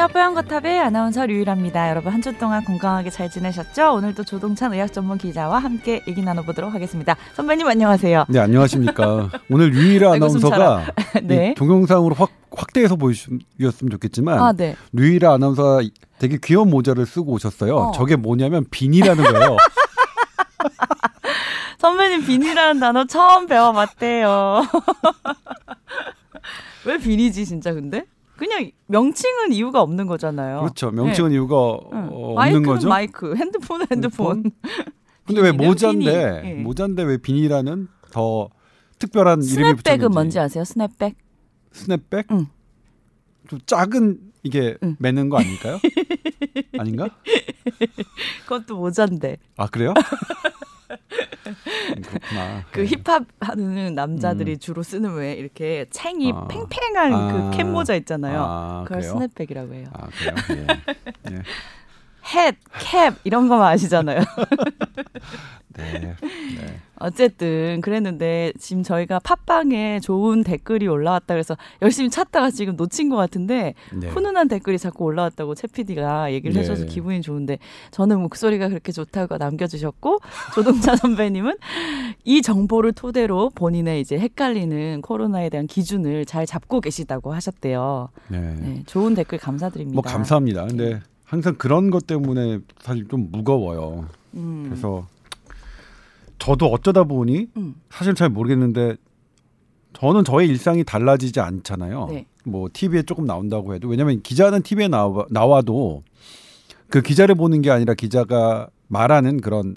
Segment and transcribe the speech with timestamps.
[0.00, 0.14] 안녕하세요.
[0.14, 1.90] 뽀얀거탑의 아나운서 류일합니다.
[1.90, 3.92] 여러분 한 주 동안 건강하게 잘 지내셨죠?
[3.96, 7.16] 오늘도 조동찬 의학 전문 기자와 함께 얘기 나눠보도록 하겠습니다.
[7.34, 8.24] 선배님 안녕하세요.
[8.30, 9.28] 네 안녕하십니까.
[9.50, 10.86] 오늘 류일아 아나운서가
[11.24, 11.50] 네.
[11.50, 14.74] 이 동영상으로 확 확대해서 보여주셨으면 좋겠지만 아 네.
[14.92, 15.80] 류일아 아나운서가
[16.18, 17.76] 되게 귀여운 모자를 쓰고 오셨어요.
[17.76, 17.92] 어.
[17.92, 19.56] 저게 뭐냐면 비니라는 거예요.
[21.78, 24.62] 선배님 비니라는 단어 처음 배워봤대요.
[26.86, 28.04] 왜 beanie지 진짜 근데?
[28.40, 30.60] 그냥 명칭은 이유가 없는 거잖아요.
[30.60, 30.90] 그렇죠.
[30.90, 31.54] 명칭은 이유가
[31.92, 32.08] 응.
[32.10, 32.88] 어, 없는 거죠.
[32.88, 34.50] 마이크, 핸드폰은 핸드폰.
[35.26, 36.54] 근데 왜 모자인데 비니.
[36.58, 36.62] 예.
[36.62, 38.48] 모자인데 왜 beanie라는 더
[38.98, 39.82] 특별한 이름이 붙였는지.
[39.84, 40.64] snapback은 뭔지 아세요?
[40.64, 41.16] snapback?
[41.72, 42.28] snapback?
[42.30, 42.46] 응.
[43.46, 44.96] 좀 작은 이게 응.
[44.98, 45.78] 매는 거 아닐까요?
[46.78, 47.10] 아닌가?
[48.46, 49.36] 그것도 모자인데.
[49.58, 49.92] 아 그래요?
[51.50, 52.64] 음, 그렇구나.
[52.72, 52.86] 그 네.
[52.86, 56.46] 힙합 하는 남자들이 주로 쓰는 왜 이렇게 챙이 아.
[56.48, 57.50] 팽팽한 아.
[57.50, 58.42] 그 캡 모자 있잖아요.
[58.46, 59.12] 아, 그걸 그래요?
[59.14, 59.86] 스냅백이라고 해요.
[59.92, 60.34] 아 그래요?
[60.50, 60.66] 예.
[61.36, 61.42] 예.
[62.34, 64.20] 햇, 캡 이런 거만 아시잖아요.
[65.76, 66.00] 네.
[66.00, 66.80] 네.
[67.00, 73.74] 어쨌든 그랬는데 지금 저희가 팟빵에 좋은 댓글이 올라왔다 그래서 열심히 찾다가 지금 놓친 것 같은데
[73.92, 74.08] 네.
[74.08, 76.60] 훈훈한 댓글이 자꾸 올라왔다고 채 PD가 얘기를 네.
[76.60, 77.58] 해줘서 기분이 좋은데
[77.90, 80.18] 저는 목소리가 그렇게 좋다고 남겨주셨고
[80.54, 81.56] 조동찬 선배님은
[82.24, 88.10] 이 정보를 토대로 본인의 이제 헷갈리는 코로나에 대한 기준을 잘 잡고 계시다고 하셨대요.
[88.28, 88.38] 네.
[88.38, 89.94] 네, 좋은 댓글 감사드립니다.
[89.94, 90.66] 뭐 감사합니다.
[90.66, 91.00] 근데 네.
[91.30, 94.08] 항상 그런 것 때문에 사실 좀 무거워요.
[94.34, 95.06] 음, 그래서
[96.40, 98.96] 저도 어쩌다 보니 음, 사실 잘 모르겠는데
[99.92, 102.08] 저는 저의 일상이 달라지지 않잖아요.
[102.10, 102.26] 네.
[102.44, 106.02] 뭐 TV에 조금 나온다고 해도 왜냐하면 기자는 TV에 나와, 나와도
[106.88, 109.76] 그 기자를 보는 게 아니라 기자가 말하는 그런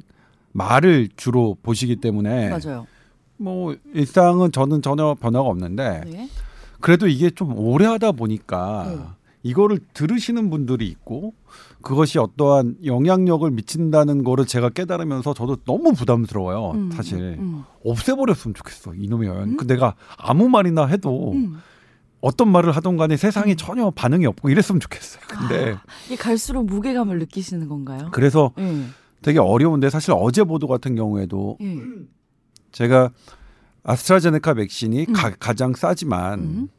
[0.54, 2.88] 말을 주로 보시기 때문에 맞아요.
[3.38, 6.30] 뭐 일상은 저는 전혀 변화가 없는데 네.
[6.80, 9.23] 그래도 이게 좀 오래 하다 보니까 네.
[9.44, 11.34] 이거를 들으시는 분들이 있고
[11.82, 16.72] 그것이 어떠한 영향력을 미친다는 거를 제가 깨달으면서 저도 너무 부담스러워요.
[16.72, 19.38] 음, 사실 음, 없애버렸으면 좋겠어 이놈의 연.
[19.50, 19.58] 음?
[19.58, 21.60] 그 내가 아무 말이나 해도 음.
[22.22, 23.58] 어떤 말을 하던 간에 세상에 음.
[23.58, 25.24] 전혀 반응이 없고 이랬으면 좋겠어요.
[25.28, 25.76] 근데
[26.06, 28.10] 이게 갈수록 무게감을 느끼시는 건가요?
[28.14, 28.86] 그래서 예.
[29.22, 31.78] 되게 어려운데 사실 어제 보도 같은 경우에도 예.
[32.72, 33.12] 제가
[33.84, 35.14] 아스트라제네카 백신이 음.
[35.14, 36.70] 가, 장 싸지만 음.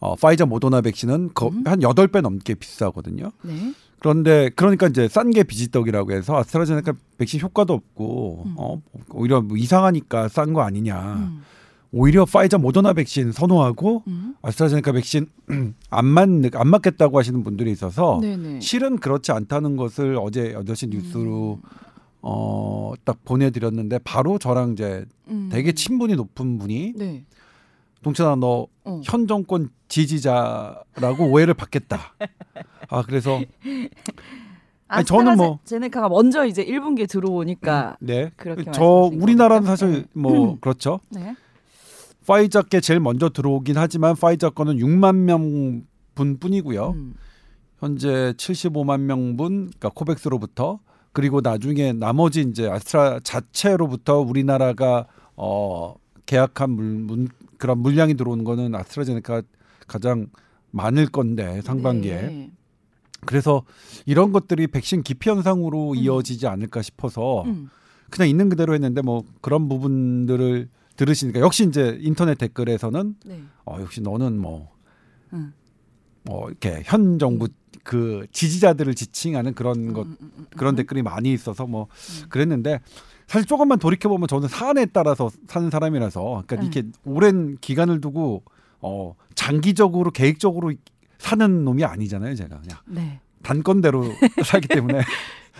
[0.00, 1.62] 어, 파이자 모더나 백신은 거, 음.
[1.66, 3.30] 한 여덟 배 넘게 비싸거든요.
[3.42, 3.72] 네.
[4.00, 8.54] 그런데 그러니까 이제 싼 게 비지떡이라고 해서 아스트라제네카 백신 효과도 없고 음.
[8.56, 11.14] 어, 오히려 뭐 이상하니까 싼 거 아니냐.
[11.14, 11.42] 음.
[11.90, 14.34] 오히려 파이자 모더나 백신 선호하고 음.
[14.42, 15.26] 아스트라제네카 백신
[15.90, 18.60] 안 맞, 안 맞겠다고 하시는 분들이 있어서 네네.
[18.60, 21.68] 실은 그렇지 않다는 것을 어제 8시 뉴스로 음.
[22.20, 25.48] 어, 딱 보내드렸는데 바로 저랑 이제 음.
[25.50, 27.24] 되게 친분이 높은 분이 네.
[28.02, 29.00] 동찬아 너 어.
[29.04, 31.98] 현 정권 지지자라고 오해를 받겠다.
[32.90, 33.40] 아 그래서
[34.86, 38.30] 아니, 저는 뭐- 제네카가 먼저 이제 1분기에 들어오니까 네.
[38.36, 39.76] 그렇게 저 우리나라는 거니까.
[39.76, 40.04] 사실 네.
[40.14, 40.58] 뭐 음.
[40.60, 41.00] 그렇죠.
[41.10, 41.34] 네.
[42.26, 45.82] 파이자께 제일 먼저 들어오긴 하지만 파이자 거는 6만 명
[46.14, 46.90] 분뿐이고요.
[46.90, 47.14] 음.
[47.80, 50.80] 현재 75만 명분 그러니까 코백스로부터
[51.12, 55.94] 그리고 나중에 나머지 이제 아스트라 자체로부터 우리나라가 어
[56.26, 59.42] 계약한 물, 문, 그런 물량이 들어오는 거는 아스트라제네카
[59.86, 60.28] 가장
[60.70, 62.50] 많을 건데 상반기에 네.
[63.26, 63.64] 그래서
[64.06, 65.96] 이런 것들이 백신 기피 현상으로 음.
[65.96, 67.68] 이어지지 않을까 싶어서 음.
[68.10, 73.42] 그냥 있는 그대로 했는데 뭐 그런 부분들을 들으시니까 역시 이제 인터넷 댓글에서는 네.
[73.66, 74.70] 어 역시 너는 뭐
[75.32, 75.52] 음.
[76.24, 77.48] 뭐 이렇게 현 정부
[77.84, 80.06] 그 지지자들을 지칭하는 그런 것
[80.56, 80.76] 그런 음.
[80.76, 82.28] 댓글이 많이 있어서 뭐 음.
[82.28, 82.80] 그랬는데
[83.28, 86.62] 사실 조금만 돌이켜 보면 저는 사안에 따라서 사는 사람이라서 그러니까 음.
[86.62, 88.42] 이렇게 오랜 기간을 두고
[88.80, 90.72] 어 장기적으로 계획적으로
[91.18, 93.20] 사는 놈이 아니잖아요 제가 그냥 네.
[93.42, 94.02] 단건대로
[94.44, 95.02] 살기 때문에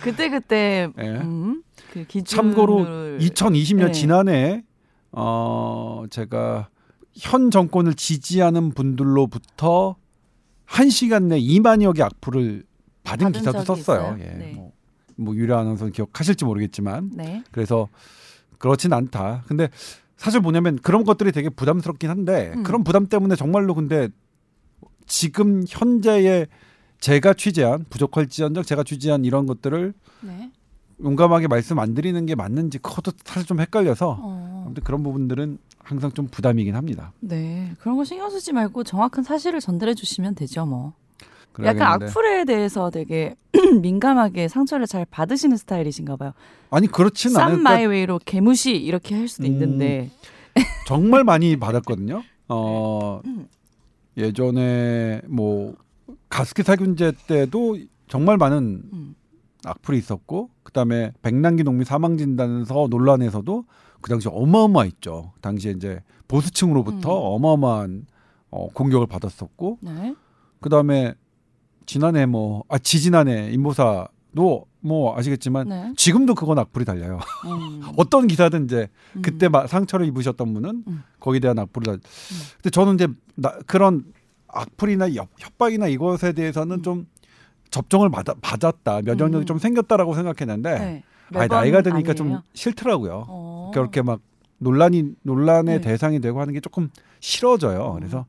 [0.01, 1.03] 그때 그때 예.
[1.03, 1.61] 음,
[1.93, 3.91] 그 기준을 참고로 2020년 네.
[3.91, 4.63] 지난해
[5.11, 6.69] 어 제가
[7.13, 9.95] 현 정권을 지지하는 분들로부터
[10.65, 12.63] 한 시간 내 2만여 개 악플을
[13.03, 13.79] 받은, 기사도 썼어요.
[13.79, 14.17] 있어요?
[14.19, 14.37] 예.
[14.37, 14.53] 네.
[14.55, 14.71] 뭐,
[15.19, 17.43] 뭐 유려 아나운서는 기억하실지 모르겠지만 네.
[17.51, 17.87] 그래서
[18.57, 19.43] 그렇진 않다.
[19.47, 19.69] 근데
[20.17, 22.63] 사실 뭐냐면 그런 것들이 되게 부담스럽긴 한데 음.
[22.63, 24.09] 그런 부담 때문에 정말로 근데
[25.05, 26.47] 지금 현재의
[26.99, 30.51] 제가 취재한 부족할지언정 제가 취재한 이런 것들을 네.
[31.01, 34.63] 용감하게 말씀 안 드리는 게 맞는지 그것도 사실 좀 헷갈려서 어.
[34.65, 37.13] 아무튼 그런 부분들은 항상 좀 부담이긴 합니다.
[37.21, 37.71] 네.
[37.79, 40.93] 그런 거 신경 쓰지 말고 정확한 사실을 전달해 주시면 되죠, 뭐.
[41.59, 42.03] 그래야 약간.
[42.03, 43.35] 악플에 대해서 되게
[43.81, 46.33] 민감하게 상처를 잘 받으시는 스타일이신가 봐요.
[46.71, 49.51] 아니 그렇진 쌈 않을까 마이웨이로 개무시 이렇게 할 수도 음.
[49.51, 50.09] 있는데.
[50.87, 52.23] 정말 많이 받았거든요.
[52.47, 53.47] 어 음.
[54.17, 55.75] 예전에 뭐
[56.29, 57.77] 가습기 살균제 때도
[58.07, 59.15] 정말 많은 음.
[59.65, 63.65] 악플이 있었고 그다음에 백남기 농민 사망 진단서 논란에서도
[64.01, 65.33] 그 당시 어마어마했죠.
[65.41, 67.35] 당시에 이제 보수층으로부터 음.
[67.35, 68.05] 어마어마한
[68.51, 70.15] 어, 공격을 받았었고 네.
[70.61, 71.13] 그다음에
[71.89, 75.93] 지난해 뭐 아 지지난해 인보사도 뭐 아시겠지만 네.
[75.97, 77.17] 지금도 그건 악플이 달려요.
[77.45, 77.81] 음.
[77.97, 79.23] 어떤 기사든 이제 음.
[79.23, 81.03] 그때 마- 상처를 입으셨던 분은 음.
[81.19, 81.99] 거기에 대한 악플을 달.
[82.57, 84.03] 근데 저는 이제 나, 그런
[84.47, 86.83] 악플이나 협, 협박이나 이것에 대해서는 음.
[86.83, 87.07] 좀
[87.71, 89.47] 접종을 받아, 받았다 면역력이 음.
[89.47, 90.85] 좀 생겼다라고 생각했는데 네.
[90.85, 91.01] 아니,
[91.41, 92.43] 매번 나이가 드니까 좀 아니에요?
[92.53, 93.25] 싫더라고요.
[93.27, 93.71] 어.
[93.73, 94.19] 그렇게 막
[94.59, 95.81] 논란이 논란의 네.
[95.81, 96.89] 대상이 되고 하는 게 조금
[97.19, 97.93] 싫어져요.
[97.93, 97.99] 음.
[97.99, 98.25] 그래서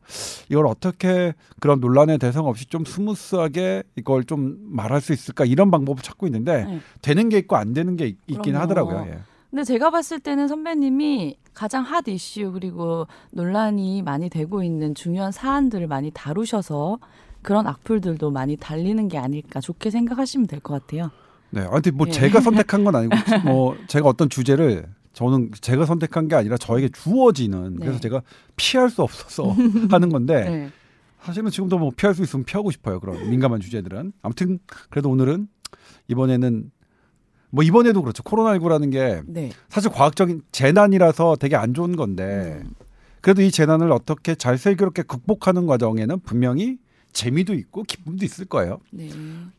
[0.48, 6.02] 이걸 어떻게 그런 논란의 대상 없이 좀 스무스하게 이걸 좀 말할 수 있을까 이런 방법을
[6.02, 6.80] 찾고 있는데 네.
[7.02, 8.56] 되는 게 있고 안 되는 게 있, 긴.
[8.56, 9.06] 하더라고요.
[9.08, 9.18] 예.
[9.50, 15.88] 근데 제가 봤을 때는 선배님이 가장 핫 이슈 그리고 논란이 많이 되고 있는 중요한 사안들을
[15.88, 16.98] 많이 다루셔서
[17.42, 21.10] 그런 악플들도 많이 달리는 게 아닐까 좋게 생각하시면 될 것 같아요.
[21.50, 21.62] 네.
[21.62, 22.12] 아무튼 뭐 예.
[22.12, 27.76] 제가 선택한 건 아니고 뭐 제가 어떤 주제를 저는 제가 선택한 게 아니라 저에게 주어지는
[27.76, 27.86] 네.
[27.86, 28.22] 그래서 제가
[28.56, 29.54] 피할 수 없어서
[29.90, 30.70] 하는 건데 네.
[31.22, 33.00] 사실은 지금도 뭐 피할 수 있으면 피하고 싶어요.
[33.00, 34.12] 그런 민감한 주제들은.
[34.22, 34.58] 아무튼
[34.88, 35.48] 그래도 오늘은
[36.08, 36.70] 이번에는
[37.50, 38.22] 뭐 이번에도 그렇죠.
[38.22, 39.50] 코로나19라는 게 네.
[39.68, 42.74] 사실 과학적인 재난이라서 되게 안 좋은 건데 음.
[43.20, 46.78] 그래도 이 재난을 어떻게 잘 슬기롭게 극복하는 과정에는 분명히
[47.12, 48.78] 재미도 있고 기쁨도 있을 거예요.
[48.90, 49.10] 네.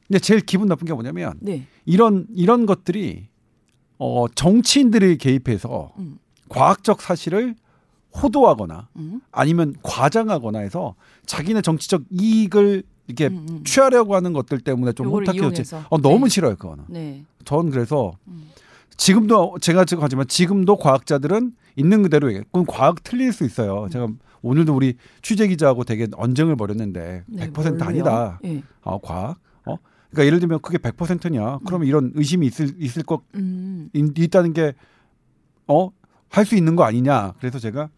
[0.08, 1.68] 근데 제일 기분 나쁜 게 뭐냐면 네.
[1.86, 3.28] 이런 이런 것들이
[4.04, 6.18] 어 정치인들이 개입해서 음.
[6.50, 7.54] 과학적 사실을
[8.16, 9.22] 호도하거나 음.
[9.32, 10.96] 아니면 과장하거나 해서
[11.28, 13.64] 자기네 정치적 이익을 이렇게 음, 음.
[13.64, 15.76] 취하려고 하는 것들 때문에 좀 혼탁해졌지.
[15.92, 16.30] 어, 너무 네.
[16.30, 16.86] 싫어요 그거는.
[16.88, 17.26] 네.
[17.46, 18.50] 전 그래서 음.
[18.98, 22.44] 지금도 제가 지금 하지만 지금도 과학자들은 있는 그대로 얘기해.
[22.46, 23.88] 그건 과학 틀릴 수 있어요.
[23.92, 24.08] 제가
[24.42, 27.84] 오늘도 우리 취재 기자하고 되게 언쟁을 벌였는데 네, 100% 뭘로요?
[27.84, 28.40] 아니다.
[28.46, 28.64] 예.
[28.82, 29.38] 어, 과학.
[30.12, 30.14] 어?
[30.14, 31.60] 그러니까 예를 들면 그게 100%냐?
[31.66, 33.90] 그러면 이런 의심이 있을 있을 것 음.
[33.94, 34.74] 있- 있다는 게
[35.68, 35.90] 어?
[36.30, 37.34] 할 수 있는 거 아니냐.
[37.40, 37.90] 그래서 제가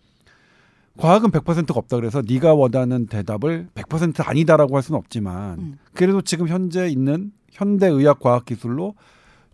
[0.98, 5.78] 과학은 100%가 없다 그래서 네가 원하는 대답을 100% 아니다라고 할 수는 없지만 음.
[5.94, 8.96] 그래도 지금 현재 있는 현대 의학 과학 기술로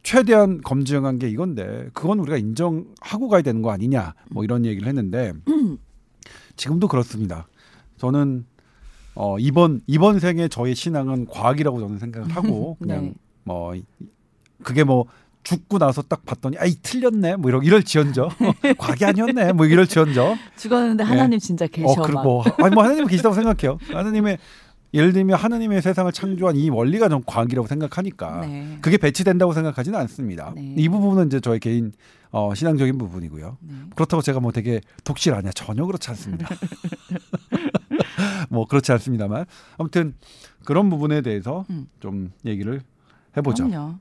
[0.03, 5.33] 최대한 검증한 게 이건데 그건 우리가 인정하고 가야 되는 거 아니냐 뭐 이런 얘기를 했는데
[6.55, 7.47] 지금도 그렇습니다.
[7.97, 8.45] 저는
[9.15, 13.13] 어 이번 이번 생에 저의 신앙은 과학이라고 저는 생각을 하고 그냥 네.
[13.43, 13.83] 뭐 이-
[14.63, 15.05] 그게 뭐
[15.43, 18.29] 죽고 나서 딱 봤더니 아이 틀렸네 뭐 이럴 이럴 지언져
[18.77, 21.09] 과학이 아니었네 뭐 이럴 지언져 죽었는데 네.
[21.09, 22.03] 하나님 진짜 계셔 어 막.
[22.05, 24.37] 그리고 아니 뭐 하나님은 계시다고 생각해요 하나님의
[24.93, 28.77] 예를 들면 하나님의 세상을 창조한 이 원리가 전 과학이라고 생각하니까 네.
[28.81, 30.73] 그게 배치된다고 생각하지는 않습니다 네.
[30.77, 31.93] 이 부분은 이제 저의 개인
[32.31, 33.73] 어, 신앙적인 부분이고요 네.
[33.95, 36.47] 그렇다고 제가 뭐 되게 독실하냐 전혀 그렇지 않습니다.
[38.49, 39.45] 뭐 그렇지 않습니다만
[39.77, 40.15] 아무튼
[40.65, 41.87] 그런 부분에 대해서 음.
[41.99, 42.81] 좀 얘기를
[43.37, 43.67] 해보죠.
[43.67, 43.95] 그럼요.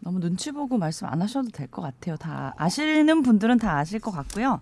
[0.00, 2.16] 너무 눈치 보고 말씀 안 하셔도 될 것 같아요.
[2.16, 4.60] 다 아시는 분들은 다 아실 것 같고요.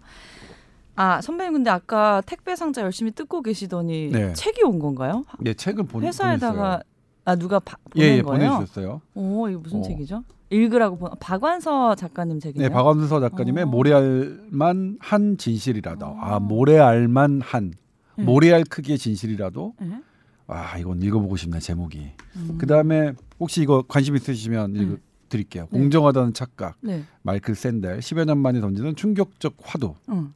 [0.97, 4.33] 아 선배님 근데 아까 택배 상자 열심히 뜯고 계시더니 네.
[4.33, 5.25] 책이 온 건가요?
[5.47, 6.81] 예, 책을 보, 회사에다가
[7.25, 7.77] 아 누가 바.
[7.91, 8.51] 보낸 예, 예, 거예요?
[8.55, 9.01] 보내주셨어요.
[9.15, 9.83] 오 이거 무슨 어.
[9.83, 10.25] 책이죠?
[10.51, 12.69] 읽으라고 보 박완서 작가님 책이네요.
[12.69, 13.67] 네, 박원서 작가님의 어.
[13.67, 16.17] 모래알만 한 진실이라도 어.
[16.21, 17.75] 아 모래알만 한
[18.19, 18.25] 네.
[18.25, 20.01] 모래알 크기의 진실이라도 네.
[20.47, 22.11] 아 이건 읽어보고 싶네 제목이.
[22.37, 22.55] 음.
[22.59, 24.81] 그 다음에 혹시 이거 관심 있으시면 네.
[24.81, 25.69] 읽 드릴게요.
[25.71, 25.79] 네.
[25.79, 27.05] 공정하다는 착각 네.
[27.23, 30.33] 마이클 샌델 10여 년 만에 던지는 충격적 화두 응.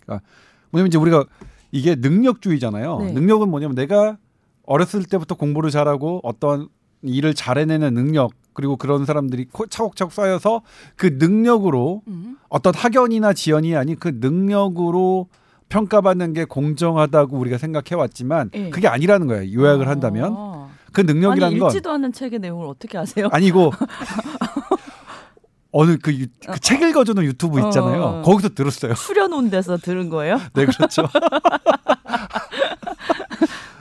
[0.71, 1.25] 뭐냐면 이제 우리가
[1.71, 2.99] 이게 능력주의잖아요.
[2.99, 3.13] 네.
[3.13, 4.19] 능력은 뭐냐면 내가
[4.67, 6.69] 어렸을 때부터 공부를 잘하고 어떤
[7.03, 10.61] 일을 잘해내는 능력 그리고 그런 사람들이 코- 차곡차곡 쌓여서
[10.97, 12.37] 그 능력으로 음.
[12.51, 15.27] 어떤 학연이나 지연이 아닌 그 능력으로
[15.73, 18.69] 평가받는 게 공정하다고 우리가 생각해 왔지만 예.
[18.69, 19.51] 그게 아니라는 거예요.
[19.59, 20.69] 요약을 한다면 아.
[20.93, 23.29] 그 능력이라는 아니 건 읽지도 않은 책의 내용을 어떻게 아세요?
[23.33, 23.73] 아니고
[25.73, 28.03] 어느 그, 유- 그책 읽어주는 유튜브 있잖아요.
[28.03, 28.23] 어.
[28.23, 28.93] 거기서 들었어요.
[28.93, 30.39] 추려놓은 데서 들은 거예요?
[30.53, 31.09] 네, 그렇죠.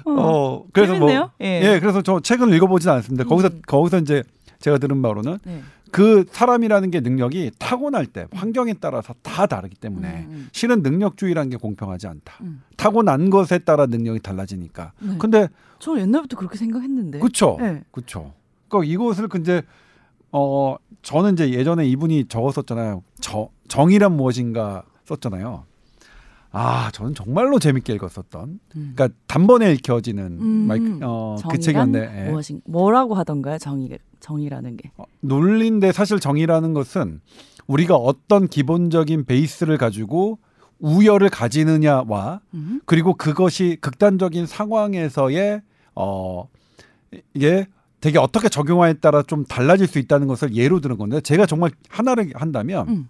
[0.06, 1.20] 어, 그래서 재밌네요.
[1.20, 1.62] 뭐, 예.
[1.74, 1.80] 예.
[1.82, 3.26] 그래서 저 책은 읽어보진 않습니다.
[3.26, 3.62] 거기서 음.
[3.68, 4.24] 거기서 이제
[4.60, 5.62] 제가 들은 바로는 네.
[5.92, 10.50] 그 사람이라는 게 능력이 타고날 때 환경에 따라서 다 다르기 때문에 음, 음.
[10.54, 12.34] 실은 능력주의라는 게 공평하지 않다.
[12.42, 12.64] 음.
[12.78, 14.94] 타고난 것에 따라 능력이 달라지니까.
[15.00, 15.18] 네.
[15.20, 15.48] 근데
[15.80, 17.20] 저는 옛날부터 그렇게 생각했는데.
[17.20, 17.84] 그쵸, 네.
[17.92, 18.34] 그쵸.
[18.70, 19.62] 그러니까 이것을 근데
[20.32, 23.04] 어 저는 이제 예전에 이분이 적었었잖아요.
[23.20, 25.66] 저 정의란 무엇인가 썼잖아요.
[26.54, 28.60] 아, 저는 정말로 재밌게 읽었었던.
[28.76, 28.94] 음.
[28.96, 30.48] 그러니까 단번에 읽혀지는 음.
[30.68, 32.30] 마이크 어그 정의란 책이었는데 예.
[32.30, 33.58] 무엇인 뭐라고 하던가요?
[33.58, 34.92] 정의 정의라는 게.
[34.98, 37.20] 어, 논리인데 사실 정의라는 것은
[37.68, 40.40] 우리가 어떤 기본적인 베이스를 가지고
[40.80, 42.82] 우열을 가지느냐와 음.
[42.86, 45.62] 그리고 그것이 극단적인 상황에서의
[45.96, 46.48] 어
[47.34, 47.68] 이게
[48.00, 52.32] 되게 어떻게 적용하에 따라 좀 달라질 수 있다는 것을 예로 드는 건데 제가 정말 하나를
[52.34, 53.08] 한다면 음.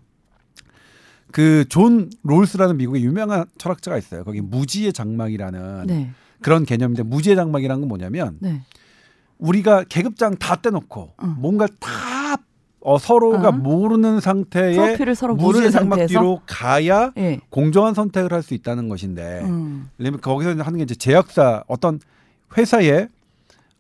[1.32, 4.26] 그존 롤스라는 미국의 유명한 철학자가 있어요.
[4.26, 6.12] 거기 무지의 장막이라는 네.
[6.42, 8.62] 그런 개념인데 무지의 장막이라는 건 뭐냐면 네.
[9.42, 11.36] 우리가 계급장 다 떼놓고 음.
[11.40, 12.38] 뭔가 다
[12.80, 13.52] 어, 서로가 어.
[13.52, 15.72] 모르는 상태의 프로필을 서로 모르는
[16.08, 17.40] 뒤로 가야 예.
[17.50, 19.90] 공정한 선택을 할 수 있다는 것인데 음.
[20.22, 22.00] 거기서 하는 게 이제 제약사 어떤
[22.58, 23.08] 회사에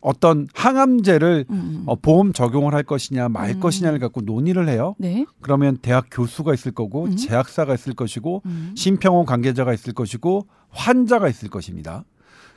[0.01, 1.83] 어떤 항암제를 음.
[1.85, 3.59] 어, 보험 적용을 할 것이냐 말 음.
[3.59, 4.95] 것이냐를 갖고 논의를 해요.
[4.97, 5.25] 네.
[5.41, 7.15] 그러면 대학 교수가 있을 거고 음.
[7.15, 8.73] 제약사가 있을 것이고 음.
[8.75, 12.03] 심평원 관계자가 있을 것이고 환자가 있을 것입니다.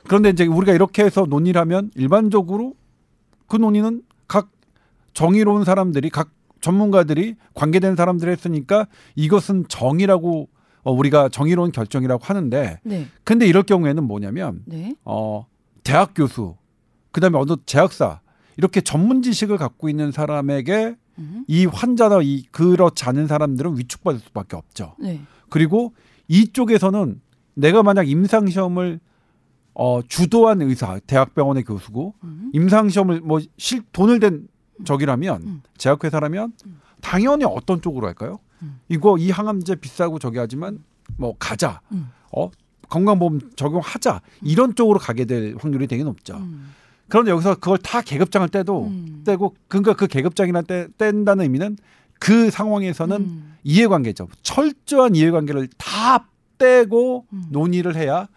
[0.07, 2.73] 그런데 이제 우리가 이렇게 해서 논의를 하면 일반적으로
[3.47, 4.49] 그 논의는 각
[5.13, 6.29] 정의로운 사람들이 각
[6.61, 10.49] 전문가들이 관계된 사람들이 했으니까 이것은 정의라고
[10.83, 13.07] 어, 우리가 정의로운 결정이라고 하는데 네.
[13.23, 14.93] 근데 이럴 경우에는 뭐냐면 네.
[15.03, 15.47] 어
[15.83, 16.55] 대학 교수
[17.11, 18.21] 그다음에 어느 제약사
[18.57, 21.45] 이렇게 전문 지식을 갖고 있는 사람에게 음.
[21.47, 24.95] 이 환자나 이 그렇지 않은 사람들은 위축받을 수밖에 없죠.
[24.99, 25.21] 네.
[25.49, 25.93] 그리고
[26.27, 27.21] 이쪽에서는
[27.53, 28.99] 내가 만약 임상 시험을
[29.75, 32.49] 어 주도한 의사 대학병원의 교수고 음.
[32.53, 34.47] 임상 시험을 뭐 실 돈을 댄
[34.83, 35.61] 적이라면 음.
[35.77, 36.53] 제약회사라면
[37.01, 38.39] 당연히 어떤 쪽으로 할까요?
[38.61, 38.79] 음.
[38.89, 40.79] 이거 이 항암제 비싸고 저기 하지만
[41.17, 41.81] 뭐 가자.
[41.91, 42.09] 음.
[42.35, 42.49] 어
[42.89, 44.21] 건강보험 적용하자.
[44.43, 46.37] 이런 쪽으로 가게 될 확률이 되게 높죠.
[46.37, 46.73] 음.
[47.09, 49.23] 그런데 여기서 그걸 다 계급장을 떼도 음.
[49.25, 51.77] 떼고 그러니까 그 계급장이나 떼, 뗀다는 의미는
[52.19, 53.55] 그 상황에서는 음.
[53.63, 54.27] 이해관계죠.
[54.41, 56.27] 철저한 이해관계를 다
[56.57, 57.43] 떼고 음.
[57.49, 58.27] 논의를 해야 음.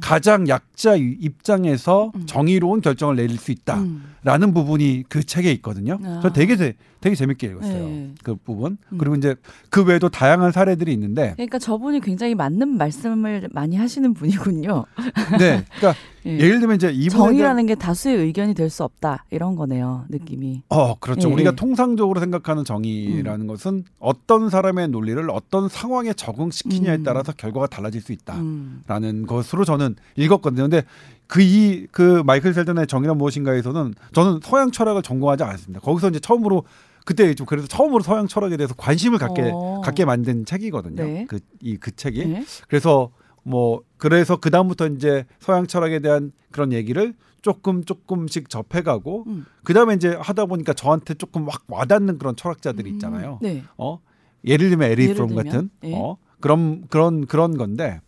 [0.00, 2.26] 가장 약자 입장에서 음.
[2.26, 4.54] 정의로운 결정을 내릴 수 있다라는 음.
[4.54, 5.98] 부분이 그 책에 있거든요.
[6.04, 6.20] 아.
[6.22, 6.74] 저 되게 재-
[7.06, 7.84] 되게 재밌게 읽었어요.
[7.86, 8.14] 네.
[8.24, 8.78] 그 부분.
[8.90, 8.98] 음.
[8.98, 9.36] 그리고 이제
[9.70, 14.84] 그 외에도 다양한 사례들이 있는데, 그러니까 저분이 굉장히 맞는 말씀을 많이 하시는 분이군요.
[15.38, 15.94] 네, 그러니까
[16.26, 16.32] 예.
[16.36, 20.04] 예를 들면 이제 대한 정의라는 게 다수의 의견이 될 수 없다 이런 거네요.
[20.08, 20.62] 느낌이.
[20.68, 21.28] 어, 그렇죠.
[21.28, 21.54] 예, 우리가 예.
[21.56, 27.02] 통상적으로 생각하는 정의라는 것은 어떤 사람의 논리를 어떤 상황에 적응시키냐에 음.
[27.04, 28.34] 따라서 결과가 달라질 수 있다.
[28.34, 28.82] 음.
[28.88, 30.62] 라는 것으로 저는 읽었거든요.
[30.64, 30.82] 근데
[31.28, 35.80] 그이그 마이클 셀던의 정의란 무엇인가에서는 저는 서양 철학을 전공하지 않았습니다.
[35.80, 36.64] 거기서 이제 처음으로
[37.06, 39.80] 그때 좀 그래서 처음으로 서양 철학에 대해서 관심을 갖게 어.
[39.82, 41.04] 갖게 만든 책이거든요.
[41.04, 41.26] 네.
[41.26, 42.26] 그이그 책이.
[42.26, 42.44] 네.
[42.68, 43.10] 그래서
[43.44, 49.46] 뭐 그래서 그 다음부터 이제 서양 철학에 대한 그런 얘기를 조금 조금씩 접해가고 음.
[49.62, 53.38] 그 다음에 이제 하다 보니까 저한테 조금 확 와닿는 그런 철학자들이 있잖아요.
[53.40, 53.62] 네.
[53.78, 54.00] 어
[54.44, 55.36] 예를 들면 에리 프롬?
[55.36, 55.94] 같은 예.
[55.94, 58.00] 어 그런 그런 그런 건데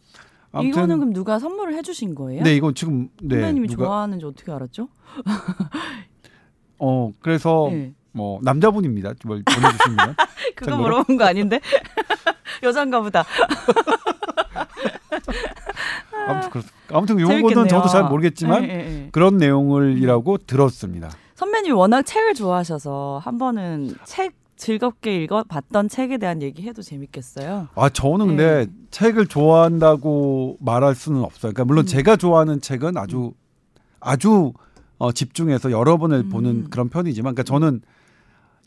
[0.51, 2.43] 아무튼 이거는 그럼 누가 선물을 해주신 거예요?
[2.43, 4.89] 네 이건 지금 네 선배님이 누가 좋아하는지 어떻게 알았죠?
[6.81, 7.95] 어 그래서 네.
[8.19, 9.15] 뭐 남자분입니다.
[9.25, 10.17] 뭘 보내주시면
[10.57, 11.61] 그거 물어본 거 아닌데
[12.65, 13.25] 여잔가 보다.
[16.27, 17.69] 아무튼 그렇 아무튼 재밌겠네요.
[17.69, 19.09] 저도 잘 모르겠지만 예, 예, 예.
[19.13, 21.11] 그런 내용을이라고 들었습니다.
[21.37, 27.69] 선배님이 워낙 책을 좋아하셔서 한 번은 책 즐겁게 읽어봤던 책에 대한 얘기 해도 재밌겠어요.
[27.77, 28.73] 아 저는 근데 네.
[28.91, 31.53] 책을 좋아한다고 말할 수는 없어요.
[31.53, 31.87] 그러니까 물론 음.
[31.87, 33.33] 제가 좋아하는 책은 아주
[34.01, 34.53] 아주
[34.99, 36.29] 어, 집중해서 여러 번을 음.
[36.29, 37.81] 보는 그런 편이지만, 그러니까 저는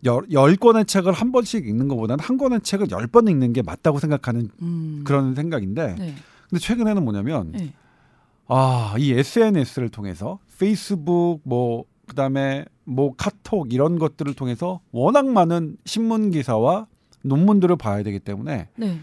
[0.05, 3.61] 열, 열 권의 책을 한 번씩 읽는 것보다는 한 권의 책을 열 번 읽는 게
[3.61, 5.01] 맞다고 생각하는 음.
[5.05, 6.15] 그런 생각인데, 네.
[6.49, 7.73] 근데 최근에는 뭐냐면 네.
[8.47, 16.31] 아, 이 SNS를 통해서 페이스북 뭐 그다음에 뭐 카톡 이런 것들을 통해서 워낙 많은 신문
[16.31, 16.87] 기사와
[17.23, 18.99] 논문들을 봐야 되기 때문에 네.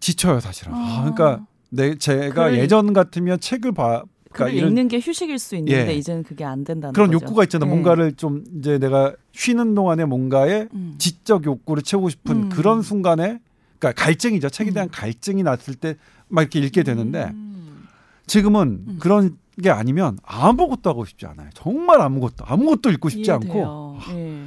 [0.00, 0.74] 지쳐요, 사실은.
[0.74, 1.00] 아, 아.
[1.00, 4.04] 그러니까 내 제가 글을- 예전 같으면 책을 봐
[4.36, 5.94] 그러니까 이런 읽는 게 휴식일 수 있는데 예.
[5.94, 7.24] 이제는 그게 안 된다는 그런 거죠.
[7.24, 7.66] 욕구가 있잖아요.
[7.68, 7.70] 네.
[7.74, 10.94] 뭔가를 좀 이제 내가 쉬는 동안에 뭔가에 음.
[10.98, 12.48] 지적 욕구를 채우고 싶은 음.
[12.48, 13.40] 그런 순간에
[13.78, 14.48] 그러니까 갈증이죠.
[14.50, 14.74] 책에 음.
[14.74, 15.96] 대한 갈증이 났을 때
[16.28, 17.86] 막 이렇게 읽게 되는데 음.
[18.26, 18.96] 지금은 음.
[19.00, 21.48] 그런 게 아니면 아무것도 하고 싶지 않아요.
[21.54, 23.98] 정말 아무것도 아무것도 읽고 싶지 않고 이해돼요.
[24.10, 24.42] 예.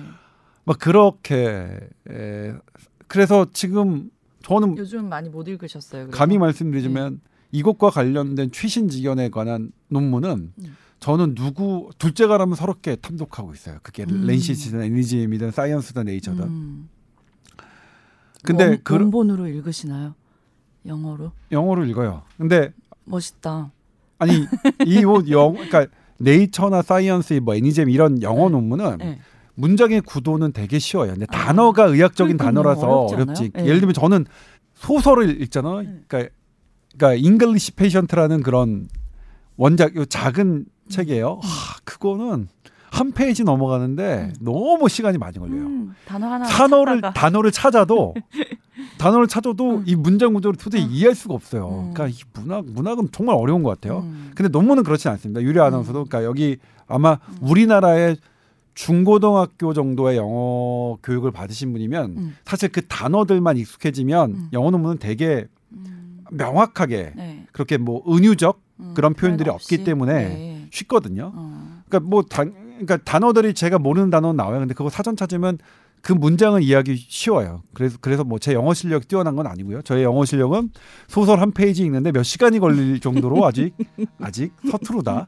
[0.65, 1.69] 막 그렇게
[2.09, 2.53] 에,
[3.07, 4.11] 그래서 지금
[4.43, 6.07] 저는 요즘 많이 못 읽으셨어요.
[6.07, 6.17] 그래서?
[6.17, 10.77] 감히 말씀드리자면 이것과 관련된 최신 지견에 관한 논문은 음.
[10.99, 13.79] 저는 누구 둘째가라면 서럽게 탐독하고 있어요.
[13.83, 14.25] 그게 음.
[14.25, 16.43] 렌시스든 에니지엠이든 사이언스든 네이처든.
[16.43, 16.89] 음.
[18.43, 20.15] 근데 원, 그 원본으로 읽으시나요?
[20.85, 21.31] 영어로?
[21.51, 22.23] 영어로 읽어요.
[22.37, 22.73] 근데
[23.05, 23.71] 멋있다.
[24.17, 24.45] 아니
[24.85, 25.87] 이영 그러니까
[26.17, 29.19] Nature나 Science 뭐 NEJM 이런 영어 논문은 네.
[29.55, 31.11] 문장의 구도는 되게 쉬워요.
[31.13, 31.45] 근데 아.
[31.45, 32.37] 단어가 의학적인.
[32.37, 33.51] 단어라서 어렵지?
[33.53, 33.65] 네.
[33.65, 34.25] 예를 들면 저는
[34.75, 35.81] 소설을 읽잖아요.
[35.81, 36.01] 네.
[36.07, 36.33] 그러니까
[36.97, 38.87] 그러니까 English Patient라는 그런
[39.57, 40.65] 원작 요 작은 음.
[40.89, 41.39] 책이에요.
[41.41, 42.47] 하, 그거는
[42.91, 45.61] 한 페이지 넘어가는데 너무 시간이 많이 걸려요.
[45.61, 47.13] 음, 단어 하나 단어를 찾다가.
[47.13, 48.15] 단어를 찾아도
[48.97, 49.83] 단어를 찾아도 음.
[49.85, 50.89] 이 문장 구조를 도저히 음.
[50.91, 51.67] 이해할 수가 없어요.
[51.67, 51.93] 음.
[51.93, 53.99] 그러니까 이 문학 문학은 정말 어려운 것 같아요.
[53.99, 54.31] 음.
[54.33, 55.41] 근데 논문은 그렇진 않습니다.
[55.41, 56.05] 유리 아나운서도 음.
[56.09, 58.17] 그러니까 여기 아마 우리나라의
[58.73, 62.35] 중고등학교 정도의 영어 교육을 받으신 분이면 음.
[62.45, 64.49] 사실 그 단어들만 익숙해지면 음.
[64.53, 65.58] 영어 논문은 되게 음.
[66.31, 67.45] 명확하게 네.
[67.51, 69.83] 그렇게 뭐 은유적 음, 그런 표현들이 없기.
[69.83, 70.67] 때문에 네.
[70.71, 71.31] 쉽거든요.
[71.35, 71.81] 어.
[71.87, 74.59] 그러니까 뭐 단, 그러니까 단어들이 제가 모르는 단어는 나와요.
[74.59, 75.57] 근데 그거 사전 찾으면
[76.01, 77.61] 그 문장은 이해하기 쉬워요.
[77.73, 79.81] 그래서 그래서 뭐 제 영어 실력 이 뛰어난 건 아니고요.
[79.81, 80.69] 저의 영어 실력은
[81.07, 83.73] 소설 한 페이지 읽는데 몇 시간이 걸릴 정도로 아직
[84.21, 85.27] 아직 서투르다.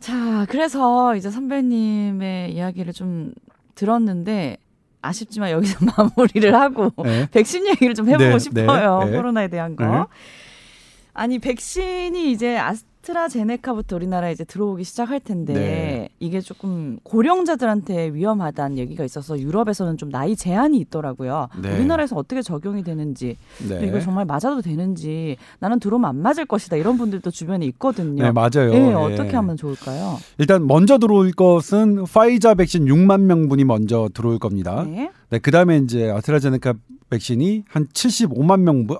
[0.00, 3.32] 자, 그래서 이제 선배님의 이야기를 좀
[3.74, 4.56] 들었는데
[5.04, 5.78] 아쉽지만 여기서
[6.16, 7.28] 마무리를 하고 네.
[7.30, 9.00] 백신 얘기를 좀 해보고 네, 싶어요.
[9.04, 9.16] 네, 네.
[9.16, 9.84] 코로나에 대한 거.
[9.84, 10.04] 네.
[11.12, 16.08] 아니 백신이 이제 아스 트라제네카부터 우리나라에 이제 들어오기 시작할 텐데 네.
[16.20, 21.48] 이게 조금 고령자들한테 위험하다는 얘기가 있어서 유럽에서는 좀 나이 제한이 있더라고요.
[21.60, 21.74] 네.
[21.74, 23.36] 우리나라에서 어떻게 적용이 되는지
[23.68, 23.78] 네.
[23.78, 28.22] 또 이거 정말 맞아도 되는지 나는 들어오면 안 맞을 것이다 이런 분들도 주변에 있거든요.
[28.22, 28.72] 네, 맞아요.
[28.72, 28.94] 네, 예.
[28.94, 30.16] 어떻게 하면 좋을까요?
[30.38, 34.84] 일단 먼저 들어올 것은 파이자 백신 6만 명분이 먼저 들어올 겁니다.
[34.84, 35.10] 네.
[35.28, 36.74] 네, 그다음에 이제 아스트라제네카
[37.10, 38.98] 백신이 한 75만 명분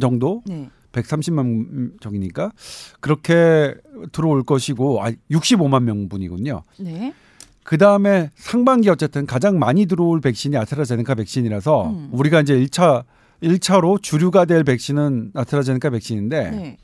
[0.00, 0.68] 정도 네.
[1.02, 2.52] 130만 정이니까
[3.00, 3.74] 그렇게
[4.12, 6.62] 들어올 것이고 아 65만 명분이군요.
[6.78, 7.14] 네.
[7.62, 12.08] 그 다음에 상반기 어쨌든 가장 많이 들어올 백신이 아스트라제네카 백신이라서 음.
[12.12, 13.04] 우리가 이제 1차
[13.42, 16.76] 1차로 주류가 될 백신은 아스트라제네카 백신인데 네.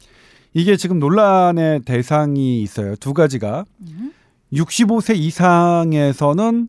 [0.54, 2.96] 이게 지금 논란의 대상이 있어요.
[2.96, 4.12] 두 가지가 음.
[4.52, 6.68] 65세 이상에서는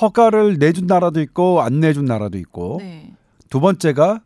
[0.00, 3.14] 허가를 내준 나라도 있고 안 내준 나라도 있고 네.
[3.48, 4.20] 두 번째가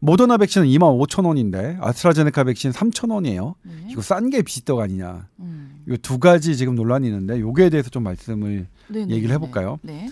[0.00, 3.54] 모더나 백신은 2만 5천 원인데 아스트라제네카 백신 3천 원이에요.
[3.62, 3.72] 네.
[3.88, 5.28] 이거 싼 게 비슷떡 아니냐.
[5.40, 5.84] 음.
[5.88, 9.78] 이두 가지 지금 논란이 있는데 요거에 대해서 좀 말씀을 네, 네, 얘기를 네, 해볼까요?
[9.82, 10.10] 네.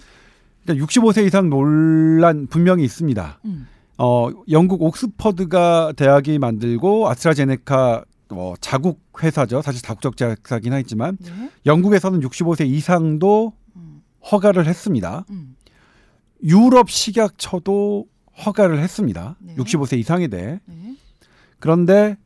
[0.63, 3.41] 일단 65세 이상 논란 분명히 있습니다.
[3.45, 3.67] 음.
[3.99, 9.63] 어, 영국 옥스퍼드가 대학이 만들고 아스트라제네카 어, 자국 회사죠.
[9.63, 11.51] 사실 다국적 제약사긴 하지만 네.
[11.65, 14.03] 영국에서는 65세 이상도 음.
[14.33, 15.25] 허가를 했습니다.
[15.31, 15.57] 음.
[16.43, 18.07] 유럽 식약처도
[18.45, 19.37] 허가를 했습니다.
[19.41, 19.55] 네.
[19.57, 20.61] 65세 이상에 대해.
[20.67, 20.97] 네.
[21.59, 22.17] 그런데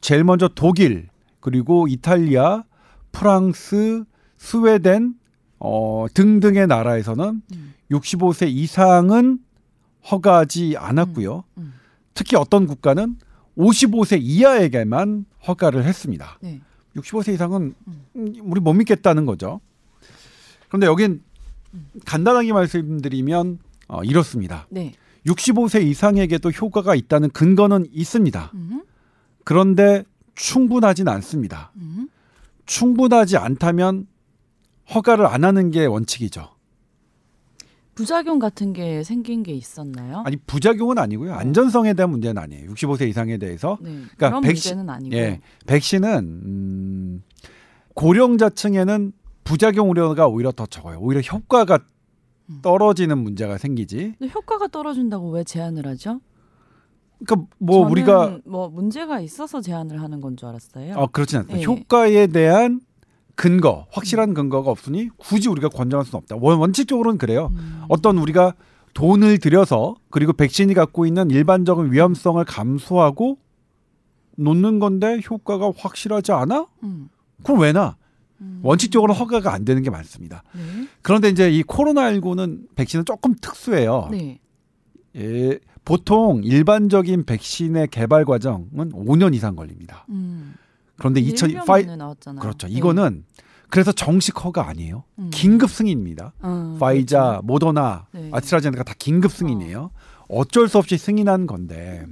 [0.00, 1.08] 제일 먼저 독일
[1.40, 2.64] 그리고 이탈리아,
[3.12, 4.04] 프랑스,
[4.36, 5.14] 스웨덴
[5.58, 7.74] 어, 등등의 나라에서는 음.
[7.90, 9.38] 65세 이상은
[10.10, 11.44] 허가하지 않았고요.
[11.58, 11.74] 음.
[12.12, 13.16] 특히 어떤 국가는
[13.56, 16.38] 55세 이하에게만 허가를 했습니다.
[16.40, 16.60] 네.
[16.96, 18.06] 65세 이상은 음.
[18.16, 19.60] 음, 우리 못 믿겠다는 거죠.
[20.68, 21.22] 그런데 여긴
[21.72, 21.90] 음.
[22.04, 24.66] 간단하게 말씀드리면 어, 이렇습니다.
[24.70, 24.92] 네.
[25.26, 28.50] 65세 이상에게도 효과가 있다는 근거는 있습니다.
[28.54, 28.82] 음.
[29.44, 31.72] 그런데 충분하진 않습니다.
[31.76, 32.08] 음.
[32.66, 34.06] 충분하지 않다면
[34.94, 36.50] 허가를 안 하는 게 원칙이죠.
[37.94, 40.22] 부작용 같은 게 생긴 게 있었나요?
[40.26, 41.32] 아니 부작용은 아니고요.
[41.32, 42.70] 안전성에 대한 문제는 아니에요.
[42.72, 44.02] 65세 이상에 대해서 네.
[44.16, 45.14] 그러니까 백신- 아니고.
[45.16, 47.22] 예, 백신은 음,
[47.94, 49.12] 고령자층에는
[49.44, 50.98] 부작용 우려가 오히려 더 적어요.
[51.00, 51.93] 오히려 효과가 음.
[52.62, 54.14] 떨어지는 문제가 생기지.
[54.34, 56.20] 효과가 떨어진다고 왜 제한을 하죠?
[57.24, 60.94] 그러니까 뭐 우리가 뭐 문제가 있어서 제한을 하는 건 줄 알았어요.
[60.96, 61.60] 어 그렇진 않습니다.
[61.60, 61.64] 예.
[61.64, 62.80] 효과에 대한
[63.36, 64.34] 근거, 확실한 음.
[64.34, 66.36] 근거가 없으니 굳이 우리가 권장할 수는 없다.
[66.40, 67.50] 원- 원칙적으로는 그래요.
[67.54, 67.82] 음.
[67.88, 68.54] 어떤 우리가
[68.92, 73.38] 돈을 들여서 그리고 백신이 갖고 있는 일반적인 위험성을 감수하고
[74.36, 76.66] 놓는 건데 효과가 확실하지 않아?
[76.82, 77.08] 음.
[77.42, 77.96] 그럼 왜 나?
[78.44, 78.60] 음.
[78.62, 80.42] 원칙적으로 허가가 안 되는 게 많습니다.
[80.54, 80.88] 네.
[81.02, 84.08] 그런데 이제 이 코로나19는 백신은 조금 특수해요.
[84.10, 84.38] 네.
[85.16, 90.06] 예, 보통 일반적인 백신의 개발 과정은 5년 이상 걸립니다.
[90.10, 90.54] 음.
[90.96, 92.40] 그런데 2000 파이 1년에 나왔잖아요.
[92.40, 92.66] 그렇죠.
[92.68, 92.74] 네.
[92.74, 93.24] 이거는
[93.70, 95.04] 그래서 정식 허가 아니에요.
[95.18, 95.30] 음.
[95.32, 96.32] 긴급 승인입니다.
[96.40, 97.42] 어, 파이자, 그렇죠.
[97.46, 98.30] 모더나, 네.
[98.32, 99.90] 아스트라제네카 다 긴급 승인이에요.
[100.28, 102.06] 어 쩔 수 없이 승인한 건데.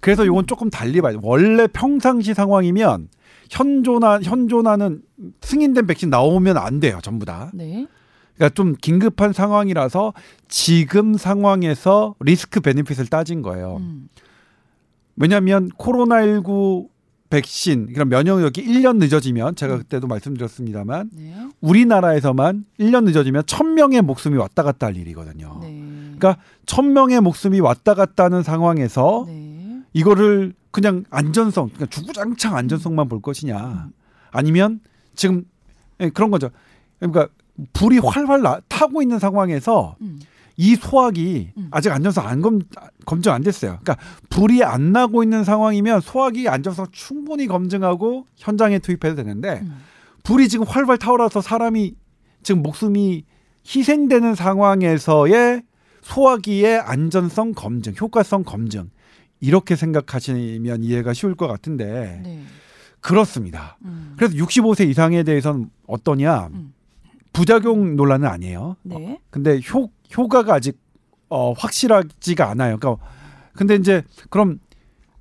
[0.00, 1.18] 그래서 이건 조금 달리 봐요.
[1.22, 3.08] 원래 평상시 상황이면
[3.50, 5.02] 현존화 현존하는
[5.40, 6.98] 승인된 백신 나오면 안 돼요.
[7.02, 7.50] 전부 다.
[7.54, 7.86] 네.
[8.34, 10.14] 그러니까 좀 긴급한 상황이라서
[10.46, 13.78] 지금 상황에서 리스크 베네핏을 따진 거예요.
[13.80, 14.08] 음.
[15.16, 16.88] 왜냐하면 코로나19
[17.30, 21.34] 백신 그럼 면역력이 1년 늦어지면 제가 그때도 말씀드렸습니다만 네.
[21.60, 25.58] 우리나라에서만 1년 늦어지면 1000명의 목숨이 왔다 갔다 할 일이거든요.
[25.60, 25.82] 네.
[26.16, 29.82] 그러니까 1000명의 목숨이 왔다 갔다 하는 상황에서 네.
[29.92, 33.88] 이거를 그냥 안전성, 그러니까 주구장창 안전성만 볼 것이냐,
[34.30, 34.80] 아니면
[35.16, 35.44] 지금
[36.00, 36.50] 예, 그런 거죠.
[37.00, 37.28] 그러니까
[37.72, 40.20] 불이 활활 나, 타고 있는 상황에서 음.
[40.56, 41.68] 이 소화기 음.
[41.72, 42.60] 아직 안전성 안 검,
[43.04, 43.78] 검증 안 됐어요.
[43.82, 43.96] 그러니까
[44.28, 49.80] 불이 안 나고 있는 상황이면 소화기 안전성 충분히 검증하고 현장에 투입해도 되는데 음.
[50.22, 51.94] 불이 지금 활활 타오라서 사람이
[52.44, 53.24] 지금 목숨이
[53.66, 55.62] 희생되는 상황에서의
[56.02, 58.90] 소화기의 안전성 검증, 효과성 검증
[59.40, 62.42] 이렇게 생각하시면 이해가 쉬울 것 같은데 네.
[63.00, 63.78] 그렇습니다.
[63.84, 64.14] 음.
[64.16, 66.72] 그래서 65세 이상에 대해서는 어떠냐 음.
[67.32, 68.76] 부작용 논란은 아니에요.
[68.82, 69.20] 네.
[69.30, 70.78] 근데 효 효과가 아직
[71.28, 72.78] 어, 확실하지가 않아요.
[72.78, 73.04] 그러니까
[73.52, 74.58] 근데 이제 그럼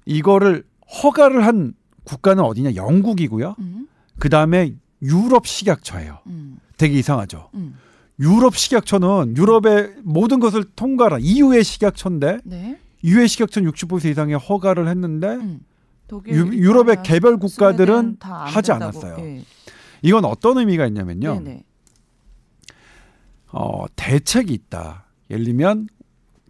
[0.05, 0.63] 이거를
[1.03, 2.75] 허가를 한 국가는 어디냐?
[2.75, 3.55] 영국이고요.
[3.59, 3.87] 음.
[4.17, 6.19] 그 다음에 유럽 식약처예요.
[6.27, 6.59] 음.
[6.77, 7.49] 되게 이상하죠.
[7.55, 7.75] 음.
[8.19, 12.79] 유럽 식약처는 유럽의 모든 것을 통과한 EU의 식약처인데 네.
[13.07, 15.61] EU의 식약처는 65세 이상의 허가를 했는데 음.
[16.27, 18.73] 유, 이탈리아, 개별 국가들은 하지 된다고.
[18.99, 19.15] 않았어요.
[19.25, 19.43] 예.
[20.01, 21.41] 이건 어떤 의미가 있냐면요.
[21.41, 21.63] 네네.
[23.51, 25.05] 어, 대책이 있다.
[25.29, 25.87] 예를 들면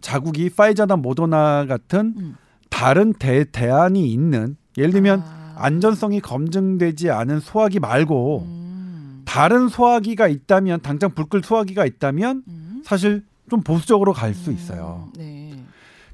[0.00, 2.36] 자국이 파이자나 모더나 같은 음.
[2.70, 5.54] 다른 대, 대안이 있는 예를 들면 아.
[5.58, 9.22] 안전성이 검증되지 않은 소화기 말고 음.
[9.24, 12.82] 다른 소화기가 있다면 당장 불끌 소화기가 있다면 음.
[12.84, 15.08] 사실 좀 보수적으로 갈 수 있어요.
[15.08, 15.12] 음.
[15.18, 15.47] 네.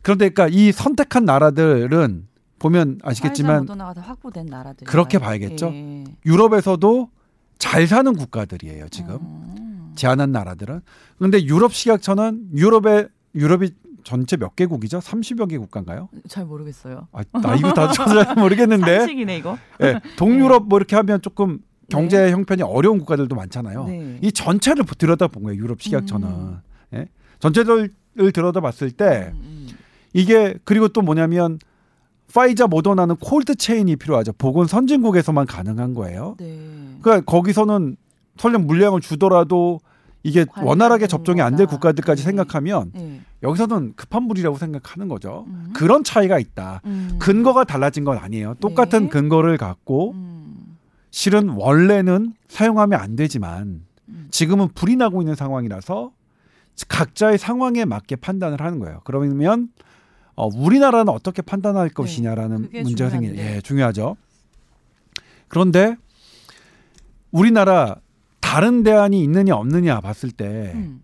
[0.05, 2.27] 그런데 그러니까 이 선택한 나라들은
[2.59, 5.71] 보면 아시겠지만 확보된 나라들 그렇게 봐야겠죠.
[5.73, 6.05] 예.
[6.27, 7.09] 유럽에서도
[7.59, 9.93] 잘 사는 국가들이에요 지금 음.
[9.97, 10.83] 제한한 나라들은.
[11.19, 13.71] 근데 유럽 식약처는 유럽의 유럽이
[14.05, 14.99] 전체 몇 개국이죠?
[14.99, 16.11] 30여 개 국가인가요?
[16.29, 17.09] 잘 모르겠어요.
[17.13, 18.99] 아, 나 이거 다잘 모르겠는데.
[18.99, 19.57] 상식이네 이거.
[19.83, 22.31] 예, 동유럽 뭐 이렇게 하면 조금 경제 네.
[22.33, 23.87] 형편이 어려운 국가들도 많잖아요.
[23.87, 24.19] 네.
[24.21, 25.59] 이 전체를 들여다본 거예요.
[25.59, 26.29] 유럽 식약처는.
[26.29, 26.59] 음.
[26.93, 27.07] 예?
[27.39, 29.64] 전체를 들여다봤을 때 음, 음.
[30.15, 31.59] 이게 그리고 또 뭐냐면
[32.33, 34.33] 파이자 모더나는 콜드 체인이 필요하죠.
[34.39, 36.37] 보건 선진국에서만 가능한 거예요.
[36.39, 36.59] 네.
[37.03, 37.97] 그러니까 거기서는
[38.39, 39.81] 설령 물량을 주더라도
[40.23, 41.67] 이게 원활하게 접종이 안 될.
[41.67, 42.27] 국가들까지 네.
[42.27, 43.21] 생각하면 네.
[43.43, 45.45] 여기서는 급한 물이라고 생각하는 거죠.
[45.49, 45.71] 음.
[45.75, 46.81] 그런 차이가 있다.
[46.87, 47.17] 음.
[47.19, 48.55] 근거가 달라진 건 아니에요.
[48.59, 49.09] 똑같은 네.
[49.11, 50.79] 근거를 갖고 음.
[51.11, 54.29] 실은 원래는 사용하면 안 되지만 음.
[54.31, 56.11] 지금은 불이 나고 있는 상황이라서
[56.89, 59.03] 각자의 상황에 맞게 판단을 하는 거예요.
[59.05, 59.69] 그러면
[60.37, 63.57] 어, 우리나라는 어떻게 판단할 것이냐라는 네, 문제가 중요한데.
[63.57, 64.17] 예, 중요하죠.
[65.49, 65.97] 그런데
[67.31, 67.97] 우리나라
[68.41, 71.03] 다른 대안이 있느냐 없느냐 봤을 때 음.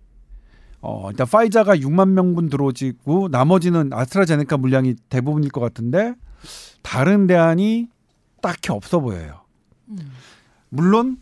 [0.80, 6.14] 어, 일단 파이자가 6만 명분 들어오지고 나머지는 아스트라제네카 물량이 대부분일 것 같은데
[6.82, 7.88] 다른 대안이
[8.40, 9.40] 딱히 없어 보여요.
[9.88, 9.98] 음.
[10.68, 11.18] 물론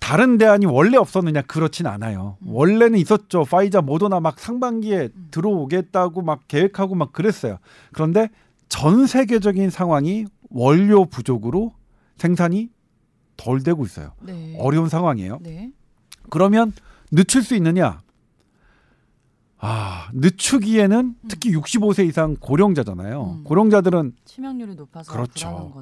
[0.00, 2.36] 다른 대안이 원래 없었느냐 그렇진 않아요.
[2.42, 2.48] 음.
[2.52, 3.44] 원래는 있었죠.
[3.44, 5.28] 파이자 모더나 막 상반기에 음.
[5.30, 7.58] 들어오겠다고 막 계획하고 막 그랬어요.
[7.92, 8.28] 그런데
[8.68, 11.72] 전 세계적인 상황이 원료 부족으로
[12.16, 12.70] 생산이
[13.36, 14.12] 덜 되고 있어요.
[14.20, 14.56] 네.
[14.58, 15.38] 어려운 상황이에요.
[15.42, 15.70] 네.
[16.30, 16.72] 그러면
[17.10, 18.00] 늦출 수 있느냐?
[19.60, 23.38] 아, 늦추기에는 특히 65세 이상 고령자잖아요.
[23.38, 23.44] 음.
[23.44, 25.72] 고령자들은 치명률이 높아서 그렇죠.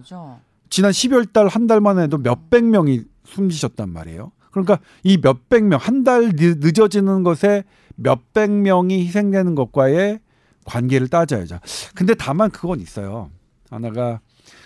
[0.70, 4.32] 지난 12월 달 한 달만 해도 몇백 명이 숨지셨단 말이에요.
[4.50, 7.64] 그러니까 이 몇백 명, 한 달 늦어지는 것에
[7.96, 10.20] 몇백 명이 희생되는 것과의
[10.64, 11.58] 관계를 따져야죠.
[11.94, 13.30] 근데 다만 그건 있어요.
[13.70, 14.20] 하나가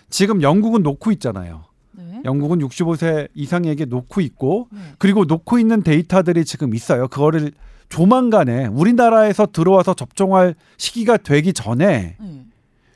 [0.08, 1.64] 지금 영국은 놓고 있잖아요.
[1.92, 2.22] 네.
[2.24, 4.80] 영국은 65세 이상에게 놓고 있고 네.
[4.98, 7.08] 그리고 놓고 있는 데이터들이 지금 있어요.
[7.08, 7.52] 그거를
[7.88, 12.44] 조만간에 우리나라에서 들어와서 접종할 시기가 되기 전에 네.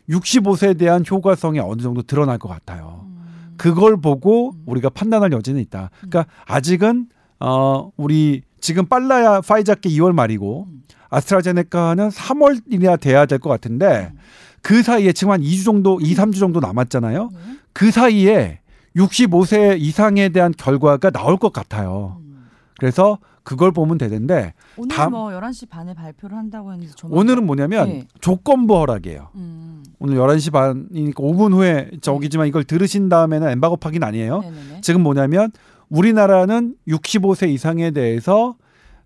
[0.09, 3.05] 65세에 대한 효과성이 어느 정도 드러날 것 같아요.
[3.07, 3.14] 음.
[3.57, 4.63] 그걸 보고 음.
[4.67, 5.91] 우리가 판단할 여지는 있다.
[6.01, 7.07] 그러니까 아직은
[7.41, 10.83] 어 우리 지금 빨라야 파이자께 2월 말이고 음.
[11.11, 14.19] 아스트라제네카는 3월이나 돼야 될 것 같은데 음.
[14.63, 17.29] 그 사이에 지금 한 2주 정도, 2, 3주 정도 남았잖아요.
[17.33, 17.39] 네.
[17.75, 18.61] 그 사이에
[18.97, 22.17] 65세 이상에 대한 결과가 나올 것 같아요.
[22.21, 22.47] 음.
[22.79, 28.07] 그래서 그걸 보면 되는데 오늘 다음- 뭐 11시 반에 발표를 한다고 했는데 오늘은 뭐냐면 네.
[28.21, 29.29] 조건부 허락이에요.
[29.35, 29.85] 음.
[29.99, 34.41] 오늘 11시 반이니까 5분 후에 저기지만 이걸 들으신 다음에는 엠바고 파긴 아니에요.
[34.41, 34.81] 네네네.
[34.81, 35.53] 지금 뭐냐면
[35.91, 38.57] 우리나라는 65세 이상에 대해서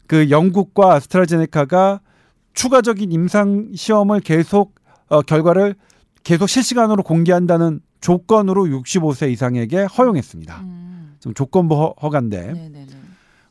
[0.07, 2.01] 그 영국과 아스트라제네카가
[2.55, 4.75] 추가적인 임상 시험을 계속
[5.09, 5.75] 어, 결과를
[6.23, 10.61] 계속 실시간으로 공개한다는 조건으로 65세 이상에게 허용했습니다.
[10.61, 11.17] 음.
[11.19, 12.87] 지금 조건부 허, 허가인데 네네네.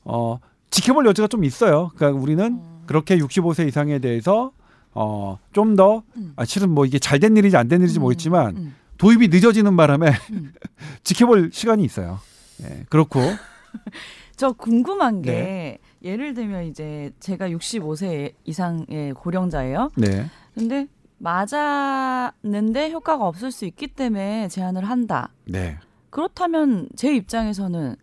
[0.05, 0.39] 어,
[0.77, 1.89] 지켜볼 여지가 좀 있어요.
[1.95, 2.83] 그러니까 우리는 음.
[2.85, 4.51] 그렇게 65세 이상에 대해서
[4.93, 6.33] 어, 좀더 음.
[6.35, 8.75] 아, 실은 뭐 이게 잘 된 일인지 안 된 일인지 음, 모르겠지만 음.
[8.99, 10.53] 도입이 늦어지는 바람에 음.
[11.03, 12.19] 지켜볼 시간이 있어요.
[12.61, 13.19] 예, 그렇고
[14.37, 15.77] 저 궁금한 게 네.
[16.03, 19.89] 예를 들면 이제 제가 65세 이상의 고령자예요.
[19.97, 20.27] 네.
[20.53, 20.87] 근데
[21.17, 25.29] 맞았는데 효과가 없을 수 있기 때문에 제한을 한다.
[25.45, 25.77] 네.
[26.11, 27.95] 그렇다면 제 입장에서는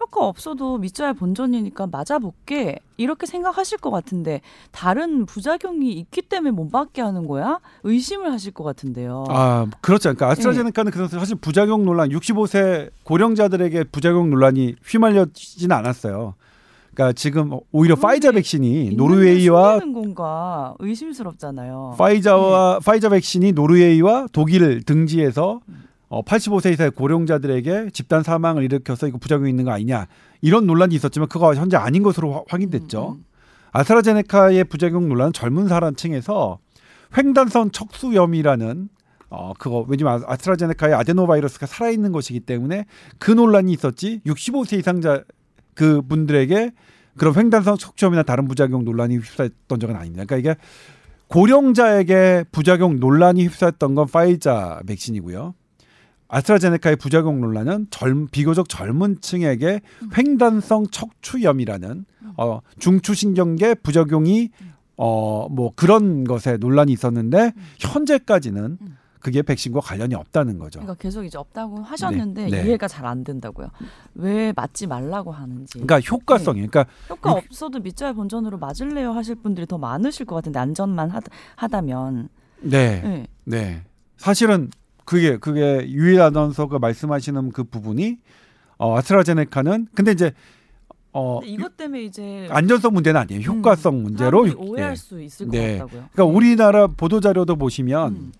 [0.00, 7.02] 효과 없어도 믿져야 본전이니까 맞아볼게 이렇게 생각하실 것 같은데 다른 부작용이 있기 때문에 못 맞게
[7.02, 7.60] 하는 거야?
[7.84, 9.24] 의심을 하실 것 같은데요.
[9.28, 10.10] 아, 그렇죠.
[10.10, 16.34] 그러니까 아스트라제네카는 그래서 사실 부작용 논란 65세 고령자들에게 부작용 논란이 휘말려지지는 않았어요.
[16.94, 21.96] 그러니까 지금 오히려 파이자 백신이 노르웨이와 건가 의심스럽잖아요.
[21.98, 25.60] 파이자와 파이자 백신이 노르웨이와 독일을 등지해서
[26.08, 30.06] 어, 85세 이상의 고령자들에게 집단 사망을 일으켜서 이거 부작용이 있는 거 아니냐
[30.40, 33.08] 이런 논란이 있었지만 그거 현재 아닌 것으로 화- 확인됐죠.
[33.10, 33.24] 음, 음.
[33.72, 36.58] 아스트라제네카의 부작용 논란은 젊은 사람층에서
[37.16, 38.88] 횡단성 척수염이라는
[39.28, 42.86] 어 그거 왜냐면 아- 아스트라제네카의 아데노바이러스가 살아있는 것이기 때문에
[43.18, 45.24] 그 논란이 있었지 65세 이상자
[45.74, 46.70] 그 분들에게
[47.16, 50.24] 그런 횡단성 척수염이나 다른 부작용 논란이 휩싸였던 적은 아닙니다.
[50.24, 50.60] 그러니까 이게
[51.28, 55.54] 고령자에게 부작용 논란이 휩싸였던 건 파이자 백신이고요.
[56.28, 59.80] 아스트라제네카의 부작용 논란은 젊, 비교적 젊은 층에게
[60.16, 62.04] 횡단성 척추염이라는
[62.36, 64.50] 어, 중추신경계 부작용이
[64.96, 68.96] 어, 뭐 그런 것에 논란이 있었는데 현재까지는 음.
[69.20, 70.78] 그게 백신과 관련이 없다는 거죠.
[70.78, 72.64] 그러니까 계속 이제 없다고 하셨는데 네.
[72.64, 73.68] 이해가 잘 안 된다고요.
[74.14, 75.72] 왜 맞지 말라고 하는지.
[75.80, 80.58] 그러니까 효과성이 그러니까 효과 육- 없어도 밑자의 본전으로 맞을래요 하실 분들이 더 많으실 것 같은데
[80.60, 82.28] 안전만 하다, 하다면.
[82.62, 83.00] 네.
[83.02, 83.26] 네.
[83.44, 83.82] 네.
[84.16, 84.70] 사실은
[85.06, 88.18] 그게 그게 유일 아나운서가 말씀하시는 그 부분이
[88.76, 90.32] 어, 아스트라제네카는 근데 이제
[91.12, 93.40] 어 근데 이것 때문에 이제 안전성 문제는 아니에요.
[93.40, 94.96] 효과성 문제로 사람들이 육- 오해할 예.
[94.96, 95.78] 수 있을 네.
[95.78, 96.08] 것 같다고요.
[96.12, 98.32] 그러니까 우리나라 보도 자료도 보시면 음.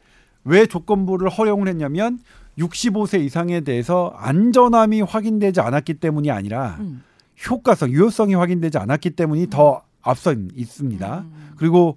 [0.44, 2.18] 왜 조건부를 허용을 했냐면
[2.59, 7.02] 65세 이상에 대해서 안전함이 확인되지 않았기 때문이 아니라 음.
[7.48, 11.18] 효과성, 유효성이 확인되지 않았기 때문이 더 앞서 있- 있습니다.
[11.20, 11.50] 음.
[11.57, 11.96] 그리고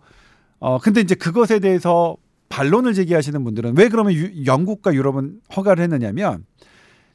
[0.59, 2.15] 어 근데 이제 그것에 대해서
[2.59, 6.43] 반론을 제기하시는 분들은 왜 그러면 유- 영국과 유럽은 허가를 했느냐면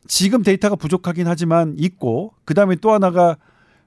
[0.06, 3.36] 지금 데이터가 부족하긴 하지만 있고 그다음에 또 하나가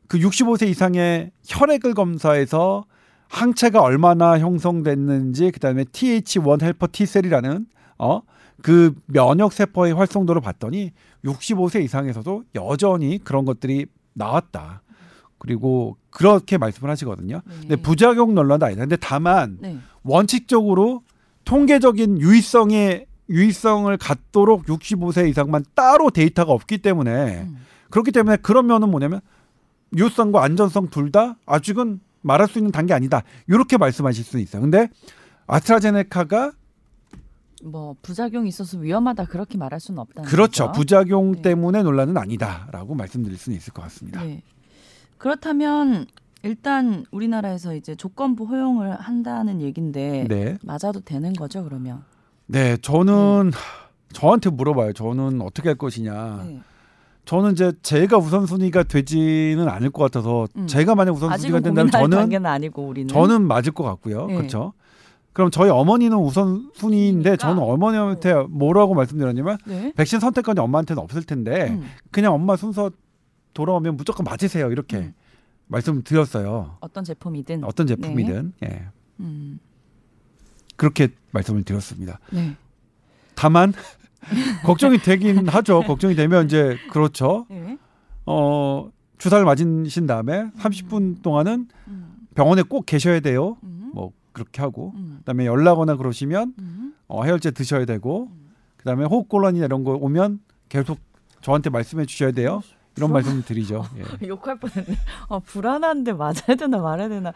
[0.08, 2.86] 그 65세 이상의 혈액을 검사해서
[3.30, 7.66] 항체가 얼마나 형성됐는지 그다음에 TH1 헬퍼 T셀이라는
[7.98, 8.22] 어
[8.64, 10.92] 그 면역 세포의 활성도를 봤더니
[11.24, 14.82] 65세 이상에서도 여전히 그런 것들이 나왔다.
[15.38, 17.42] 그리고 그렇게 말씀을 하시거든요.
[17.46, 17.56] 네.
[17.62, 18.82] 근데 부작용 논란도 아니다.
[18.82, 19.78] 근데 다만 네.
[20.02, 21.04] 원칙적으로
[21.48, 27.66] 통계적인 유의성의 유의성을 갖도록 65세 이상만 따로 데이터가 없기 때문에 음.
[27.90, 29.22] 그렇기 때문에 그런 면은 뭐냐면
[29.96, 33.24] 유효성과 안전성 둘 다 아직은 말할 수 있는 단계 아니다.
[33.48, 34.62] 이렇게 말씀하실 수 있어요.
[34.62, 34.90] 근데
[35.48, 36.52] 아스트라제네카가
[37.64, 40.68] 뭐 부작용이 있어서 위험하다 그렇게 말할 수는 없다는 그렇죠.
[40.68, 40.78] 거죠.
[40.78, 41.42] 부작용 네.
[41.44, 44.22] 때문에 논란은 아니다라고 말씀드릴 수는 있을 것 같습니다.
[44.22, 44.42] 네.
[45.18, 46.08] 그렇다면
[46.44, 50.58] 일단 우리나라에서 이제 조건부 허용을 한다는 얘긴데 네.
[50.64, 52.04] 맞아도 되는 거죠 그러면?
[52.46, 53.52] 네, 저는
[54.14, 54.94] 저한테 물어봐요.
[54.94, 56.44] 저는 어떻게 할 것이냐.
[56.46, 56.62] 네.
[57.26, 60.66] 저는 이제 제가 우선순위가 되지는 않을 것 같아서 음.
[60.66, 64.28] 제가 만약 우선순위가 된다면 저는 아니고 저는 맞을 것 같고요.
[64.28, 64.36] 네.
[64.38, 64.74] 그렇죠.
[65.34, 67.48] 그럼 저희 어머니는 우선순위인데 그러니까.
[67.48, 69.92] 저는 어머니한테 뭐라고 말씀드렸냐면 네.
[69.96, 71.88] 백신 선택권이 엄마한테는 없을 텐데 음.
[72.12, 72.90] 그냥 엄마 순서
[73.54, 75.14] 돌아오면 무조건 맞으세요 이렇게 음.
[75.68, 76.78] 말씀드렸어요.
[76.80, 78.88] 어떤 제품이든 어떤 제품이든 예.
[79.20, 79.60] 음.
[80.76, 82.20] 그렇게 말씀을 드렸습니다.
[82.32, 82.56] 네.
[83.36, 83.74] 다만
[84.66, 85.82] 걱정이 되긴 하죠.
[85.82, 87.46] 걱정이 되면 이제 그렇죠.
[87.50, 87.78] 네.
[88.26, 92.14] 어 주사를 맞으신 다음에 30분 동안은 음.
[92.36, 93.58] 병원에 꼭 계셔야 돼요.
[93.64, 93.92] 음.
[93.94, 95.18] 뭐 그렇게 하고 음.
[95.20, 96.94] 그다음에 열나거나 그러시면 음.
[97.08, 98.30] 어, 해열제 드셔야 되고
[98.78, 101.00] 그다음에 호흡곤란이나 이런 거 오면 계속
[101.42, 102.62] 저한테 말씀해 주셔야 돼요.
[102.98, 103.86] 이런 말씀 드리죠.
[103.98, 104.04] 예.
[104.28, 104.98] 욕할 뻔했네.
[105.30, 107.34] 아 불안한데 맞아야 되나 말아야 되나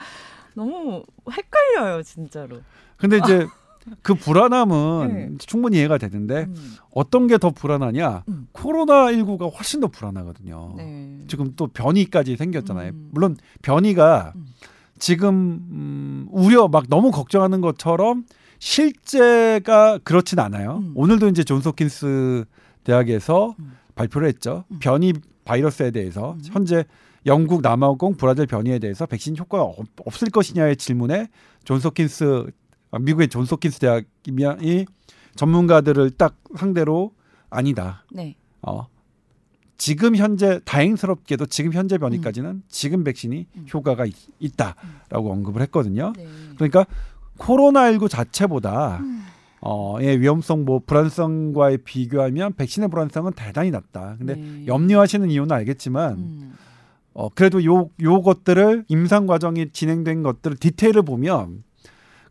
[0.54, 2.60] 너무 헷갈려요 진짜로.
[2.98, 3.48] 근데 이제
[4.04, 5.30] 그 불안함은 네.
[5.40, 6.76] 충분히 이해가 되는데 음.
[6.94, 8.24] 어떤 게 더 불안하냐?
[8.28, 8.48] 음.
[8.52, 10.76] 코로나 19가 훨씬 더 불안하거든요.
[10.78, 11.20] 네.
[11.28, 12.92] 지금 또 변이까지 생겼잖아요.
[12.92, 13.10] 음.
[13.12, 14.46] 물론 변이가 음.
[15.00, 15.30] 지금
[15.72, 18.26] 음, 우려 막 너무 걱정하는 것처럼
[18.60, 20.78] 실제가 그렇진 않아요.
[20.84, 20.94] 음.
[20.96, 22.46] 오늘도 이제 존스홉킨스
[22.84, 23.72] 대학에서 음.
[24.02, 24.64] 발표를 했죠.
[24.72, 24.80] 음.
[24.80, 25.14] 변이
[25.46, 26.42] 바이러스에 대해서 음.
[26.46, 26.86] 현재
[27.26, 31.28] 영국, 남아공, 브라질 변이에 대해서 백신 효과가 없- 없을 것이냐의 질문에
[31.64, 32.48] 존스홉킨스
[32.92, 34.86] 아, 미국의 존스홉킨스 대학이
[35.36, 37.14] 전문가들을 딱 상대로
[37.50, 38.04] 아니다.
[38.12, 38.36] 네.
[38.62, 38.88] 어.
[39.78, 43.66] 지금 현재 다행스럽게도 지금 현재 변이까지는 지금 백신이 음.
[43.74, 44.06] 효과가
[44.40, 46.14] 있, 다라고 언급을 했거든요.
[46.16, 46.28] 네.
[46.56, 46.86] 그러니까
[47.38, 49.24] 코로나19 자체보다 음.
[49.62, 54.16] 어, 의 위험성 뭐 불안성과의 비교하면 백신의 불안성은 대단히 낮다.
[54.18, 54.66] 근데 네.
[54.66, 56.54] 염려하시는 이유는 알겠지만 음.
[57.14, 61.64] 어, 그래도 요 요것들을 임상 과정이 진행된 것들을 디테일을 보면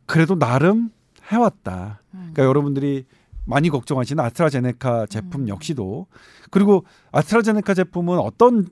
[0.06, 0.90] 그래도 나름
[1.28, 2.00] 해왔다.
[2.14, 2.18] 음.
[2.32, 3.06] 그러니까 여러분들이
[3.50, 5.48] 많이 걱정하시는 아스트라제네카 제품 음.
[5.48, 6.06] 역시도
[6.50, 8.66] 그리고 아스트라제네카 제품은 어떤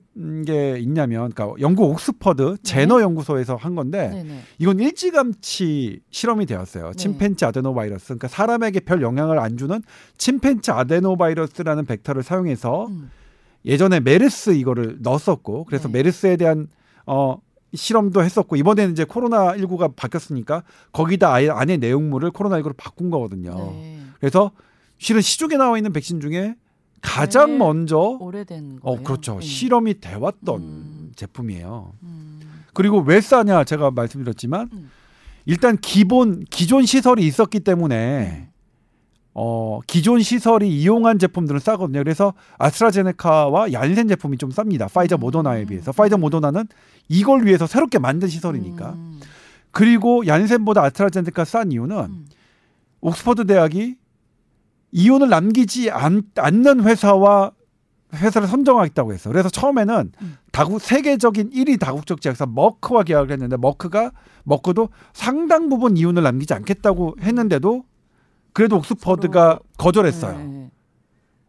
[0.45, 4.41] 게 있냐면 그러니까 영국 옥스퍼드 제너 연구소에서 한 건데 네.
[4.57, 6.91] 이건 일찌감치 실험이 되었어요.
[6.91, 6.95] 네.
[6.95, 8.05] 침팬지 아데노바이러스.
[8.07, 9.81] 그러니까 사람에게 별 영향을 안 주는
[10.17, 13.11] 침팬지 아데노바이러스라는 벡터를 사용해서 음.
[13.65, 15.99] 예전에 메르스 이거를 넣었었고 그래서 네.
[15.99, 16.67] 메르스에 대한
[17.05, 17.37] 어
[17.73, 23.55] 실험도 했었고 이번에는 이제 코로나 19가 바뀌었으니까 거기다 아예 안에 내용물을 코로나 19로 바꾼 거거든요.
[23.73, 23.99] 네.
[24.19, 24.51] 그래서
[24.99, 26.55] 실은 시중에 나와 있는 백신 중에
[27.01, 28.99] 가장 제일 먼저 오래된 거예요.
[28.99, 29.45] 어 그렇죠 네.
[29.45, 31.11] 실험이 돼 왔던 음.
[31.15, 31.93] 제품이에요.
[32.03, 32.39] 음.
[32.73, 34.91] 그리고 왜 싸냐 제가 말씀드렸지만 음.
[35.45, 38.49] 일단 기본 기존 시설이 있었기 때문에 음.
[39.33, 41.99] 어 기존 시설이 이용한 제품들은 싸거든요.
[41.99, 44.91] 그래서 아스트라제네카와 얀센 제품이 좀 쌉니다.
[44.91, 45.21] 파이저 음.
[45.21, 46.67] 모더나에 비해서 파이저 모더나는
[47.07, 48.89] 이걸 위해서 새롭게 만든 시설이니까.
[48.91, 49.21] 음.
[49.71, 52.25] 그리고 얀센보다 아스트라제네카 싼 이유는 음.
[52.99, 53.95] 옥스퍼드 대학이
[54.91, 57.51] 이윤을 남기지 않, 않는 회사와
[58.15, 59.29] 회사를 선정하겠다고 했어.
[59.29, 60.37] 그래서 처음에는 음.
[60.51, 64.11] 다국 세계적인 1위 다국적 제약사 머크와 계약을 했는데 머크가
[64.43, 67.83] 머크도 상당 부분 이윤을 남기지 않겠다고 했는데도
[68.53, 70.37] 그래도 옥스퍼드가 거절했어요.
[70.39, 70.71] 네.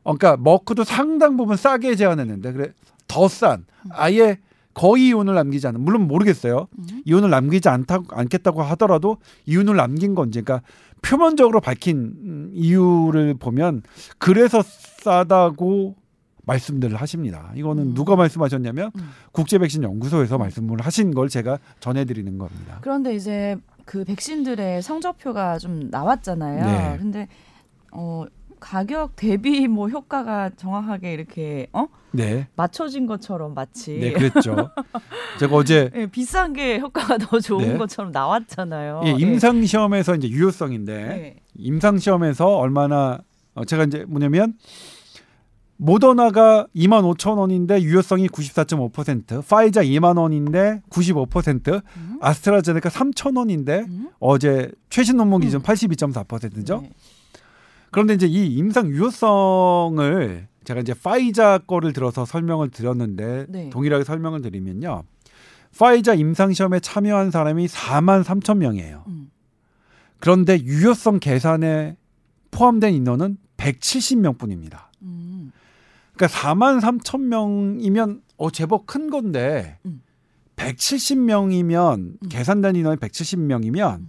[0.03, 2.73] 어, 그러니까 머크도 상당 부분 싸게 제안했는데 그래
[3.09, 4.39] 더 싼 아예
[4.75, 6.69] 거의 이윤을 남기지 않는 물론 모르겠어요.
[6.79, 7.03] 음.
[7.05, 10.65] 이윤을 남기지 않다, 않겠다고 하더라도 이윤을 남긴 건지 그러니까
[11.03, 13.83] 표면적으로 밝힌 음, 이유를 보면
[14.19, 15.97] 그래서 싸다고
[16.45, 17.53] 말씀들을 하십니다.
[17.55, 17.95] 이거는 음.
[17.95, 19.11] 누가 말씀하셨냐면 음.
[19.33, 22.79] 국제 백신 연구소에서 말씀을 하신 걸 제가 전해드리는 겁니다.
[22.81, 26.65] 그런데 이제 그 백신들의 성적표가 좀 나왔잖아요.
[26.65, 26.99] 네.
[26.99, 27.29] 근데
[27.93, 28.25] 어
[28.61, 34.71] 가격 대비 뭐 효과가 정확하게 이렇게 어 네, 맞춰진 것처럼 마치 네 그랬죠.
[35.39, 37.79] 제가 어제 예, 비싼 게 효과가 더 좋은 네.
[37.79, 39.03] 것처럼 나왔잖아요.
[39.07, 41.37] 예, 임상 시험에서 이제 유효성인데 예.
[41.57, 43.21] 임상 시험에서 얼마나
[43.55, 44.55] 어, 제가 이제 뭐냐면
[45.77, 52.19] 모더나가 2만 5천 원인데 유효성이 94.5%, 파이자 2만 원인데 95%, 음?
[52.21, 54.11] 아스트라제네카 3천 원인데 음?
[54.19, 55.63] 어제 최신 논문 기준 음.
[55.63, 56.81] 82.4%죠.
[56.83, 56.91] 네.
[57.91, 63.71] 그런데 이제 이 임상 유효성을 제가 이제 파이자 거를 들어서 설명을 드렸는데 네.
[63.71, 65.03] 동일하게 설명을 드리면요.
[65.77, 69.05] 파이자 임상 시험에 참여한 사람이 4만 3천 명이에요.
[69.09, 69.31] 음.
[70.19, 71.97] 그런데 유효성 계산에
[72.51, 74.87] 포함된 인원은 170명뿐입니다.
[75.03, 75.53] 음.
[76.15, 80.03] 그러니까 4만 3천 명이면 어 제법 큰 건데 음.
[80.57, 82.29] 170명이면 음.
[82.29, 84.09] 계산된 인원이 170명이면 음.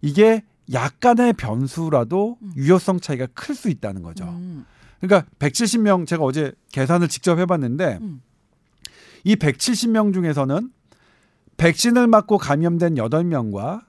[0.00, 2.52] 이게 약간의 변수라도 음.
[2.56, 4.24] 유효성 차이가 클 수 있다는 거죠.
[4.24, 4.64] 음.
[5.00, 8.20] 그러니까 170명 제가 어제 계산을 직접 해봤는데 음.
[9.24, 10.70] 이 170명 중에서는
[11.56, 13.82] 백신을 맞고 감염된 8명과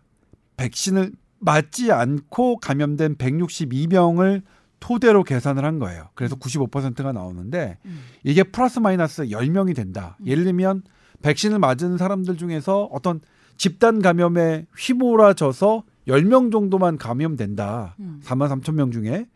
[0.57, 4.41] 백신을 맞지 않고 감염된 162명을
[4.79, 6.09] 토대로 계산을 한 거예요.
[6.15, 8.01] 그래서 95%가 나오는데 음.
[8.23, 10.17] 이게 플러스 마이너스 10명이 된다.
[10.21, 10.27] 음.
[10.27, 10.83] 예를 들면
[11.21, 13.19] 백신을 맞은 사람들 중에서 어떤
[13.57, 17.95] 집단 감염에 휘몰아져서 10명 정도만 감염된다.
[17.99, 18.19] 음.
[18.23, 19.27] 4만 3천 명 중에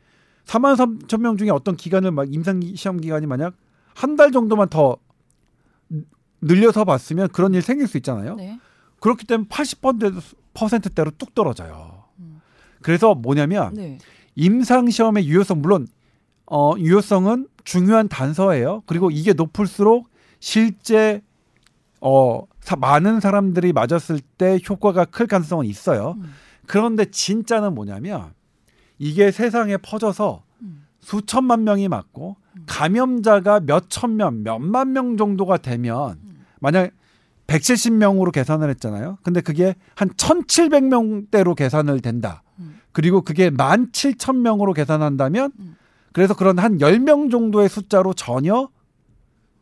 [0.45, 3.55] 4만 3천 명 중에 어떤 기간을 막 임상 시험 기간이 만약
[3.95, 4.97] 한 달 정도만 더
[6.41, 8.35] 늘려서 봤으면 그런 일 생길 수 있잖아요.
[8.35, 8.59] 네.
[8.99, 12.03] 그렇기 때문에 80%대로 뚝 떨어져요.
[12.19, 12.41] 음.
[12.81, 13.97] 그래서 뭐냐면 네.
[14.35, 15.87] 임상 시험의 유효성 물론
[16.45, 18.83] 어 유효성은 중요한 단서예요.
[18.85, 21.21] 그리고 이게 높을수록 실제
[22.01, 26.15] 어 사- 많은 사람들이 맞았을 때 효과가 클 가능성은 있어요.
[26.17, 26.33] 음.
[26.67, 28.33] 그런데 진짜는 뭐냐면
[28.97, 30.85] 이게 세상에 퍼져서 음.
[30.99, 36.45] 수천만 명이 맞고 감염자가 몇천 명, 몇만 명 정도가 되면 음.
[36.59, 36.91] 만약
[37.47, 39.17] 170명으로 계산을 했잖아요.
[39.23, 42.43] 근데 그게 한 1,700명대로 계산을 된다.
[42.59, 42.79] 음.
[42.91, 45.75] 그리고 그게 17,000명으로 계산한다면 음.
[46.13, 48.69] 그래서 그런 한 10명 정도의 숫자로 전혀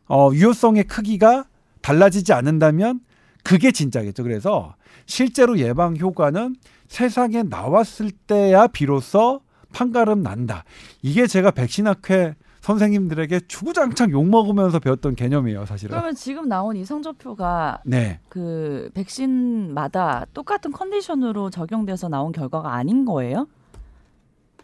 [0.08, 1.46] 어, 유효성의 크기가
[1.80, 3.00] 달라지지 않는다면
[3.42, 4.22] 그게 진짜겠죠.
[4.22, 4.74] 그래서
[5.06, 6.56] 실제로 예방 효과는
[6.88, 9.40] 세상에 나왔을 때야 비로소
[9.72, 10.64] 판가름 난다.
[11.02, 15.90] 이게 제가 백신학회 선생님들에게 주구장창 욕 먹으면서 배웠던 개념이에요, 사실은.
[15.90, 18.20] 그러면 지금 나온 이 성적표가 네.
[18.28, 23.48] 그 백신마다 똑같은 컨디션으로 적용돼서 나온 결과가 아닌 거예요?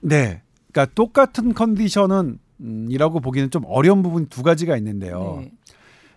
[0.01, 0.43] 네.
[0.71, 5.39] 그러니까 똑같은 컨디션은 음, 이라고 보기는 좀 어려운 부분 두 가지가 있는데요.
[5.41, 5.53] 네.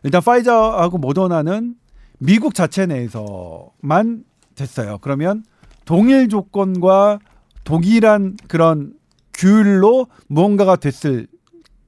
[0.03, 1.75] 일단 파이저하고 모더나는
[2.23, 4.99] 미국 자체 내에서만 됐어요.
[5.01, 5.43] 그러면
[5.85, 7.17] 동일 조건과
[7.63, 8.93] 동일한 그런
[9.33, 11.25] 규율로 무언가가 됐을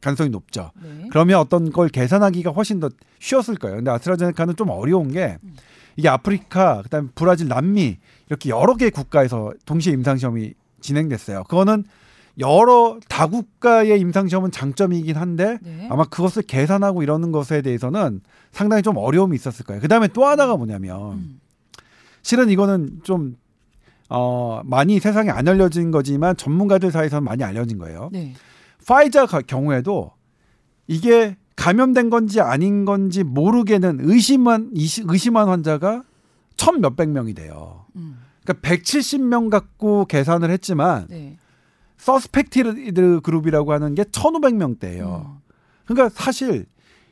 [0.02, 0.72] 가능성이 높죠.
[0.82, 1.08] 네.
[1.12, 3.78] 그러면 어떤 걸 계산하기가 훨씬 더 쉬웠을 거예요.
[3.78, 5.56] 근데 아스트라제네카는 좀 어려운 게 음.
[5.96, 11.44] 이게 아프리카, 그다음에 브라질, 남미 이렇게 여러 개 국가에서 동시에 임상 시험이 진행됐어요.
[11.44, 11.84] 그거는
[12.40, 15.88] 여러 다국가의 임상 시험은 장점이긴 한데 네.
[15.92, 18.22] 아마 그것을 계산하고 이러는 것에 대해서는
[18.52, 19.82] 상당히 좀 어려움이 있었을 거예요.
[19.82, 21.40] 그 다음에 또 하나가 뭐냐면 음.
[22.24, 23.36] 실은 이거는 좀
[24.10, 28.10] 어, 많이 세상에 안 알려진 거지만 전문가들 사이에서는 많이 알려진 거예요.
[28.12, 28.34] 네.
[28.88, 30.12] 파이자 가- 경우에도
[30.88, 36.04] 이게 감염된 건지 아닌 건지 모르게는 의심한 의심- 의심한 환자가
[36.58, 37.86] 천 몇백 명이 돼요.
[37.96, 38.18] 음.
[38.44, 41.38] 그러니까 170명 갖고 계산을 했지만 네.
[42.04, 45.38] suspected group이라고 하는 게 1,500명대예요.
[45.86, 46.66] 그러니까 사실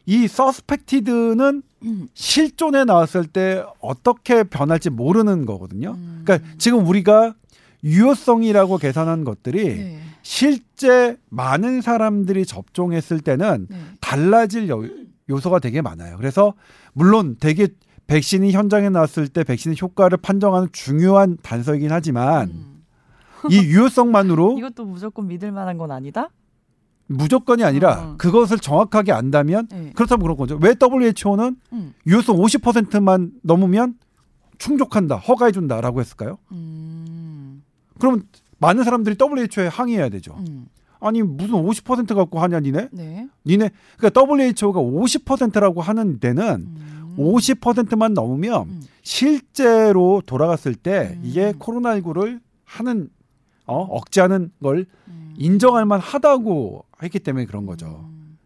[0.06, 2.08] 이 서스펙티드는 음.
[2.14, 5.92] 실존에 나왔을 때 어떻게 변할지 모르는 거거든요.
[5.92, 6.24] 음.
[6.26, 7.36] 그러니까 지금 우리가
[7.86, 10.00] 유효성이라고 계산한 것들이 네.
[10.24, 13.78] 실제 많은 사람들이 접종했을 때는 네.
[14.02, 14.84] 달라질 요,
[15.30, 16.18] 요소가 되게 많아요.
[16.18, 16.54] 그래서
[16.92, 17.70] 물론 되게
[18.08, 22.71] 백신이 현장에 나왔을 때 백신의 효과를 판정하는 중요한 단서이긴 하지만 음.
[23.50, 26.30] 이 유효성만으로 이것도 무조건 믿을 만한 건 아니다?
[27.08, 28.16] 무조건이 아니라 어.
[28.18, 29.92] 그것을 정확하게 안다면 네.
[29.96, 30.58] 그렇다면 그런 거죠.
[30.62, 31.94] 왜 WHO는 음.
[32.08, 33.96] 유효성 50%만 넘으면
[34.58, 36.38] 충족한다, 허가해 준다라고 했을까요?
[36.52, 37.64] 음.
[38.00, 38.24] 그러면
[38.60, 40.36] 많은 사람들이 WHO에 항의해야 되죠.
[40.48, 40.68] 음.
[41.02, 42.90] 아니 무슨 50% 갖고 하냐 니네?
[42.92, 43.28] 네.
[43.46, 47.16] 니네 그러니까 WHO가 50%라고 하는 데는 음.
[47.18, 48.82] 50%만 넘으면 음.
[49.02, 51.22] 실제로 돌아갔을 때 음.
[51.24, 53.10] 이게 코로나19를 하는
[53.72, 55.34] 어, 억제하는 걸 음.
[55.38, 58.06] 인정할 만하다고 했기 때문에 그런 거죠.
[58.10, 58.38] 음.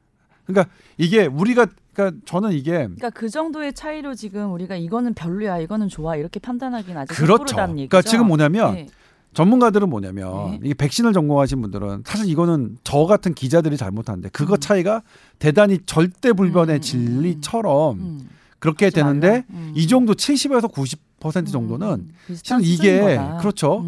[0.46, 5.90] 그러니까 이게 우리가 그러니까 저는 이게 그러니까 그 정도의 차이로 지금 우리가 이거는 별로야, 이거는
[5.90, 7.56] 좋아 이렇게 판단하기는 아직 그렇죠.
[7.56, 8.88] 그러니까 지금 뭐냐면 네.
[9.34, 10.60] 전문가들은 뭐냐면 네.
[10.64, 14.60] 이게 백신을 전공하신 분들은 사실 이거는 저 같은 기자들이 잘못하는데 그거 음.
[14.60, 15.02] 차이가
[15.40, 16.82] 대단히 절대 불변의 음.
[16.82, 18.30] 진리처럼 음.
[18.60, 19.44] 그렇게 되는데.
[19.50, 19.74] 음.
[19.76, 22.36] 이 정도 70에서 90% 정도는 음.
[22.42, 23.38] 실은 이게 거다.
[23.38, 23.86] 그렇죠.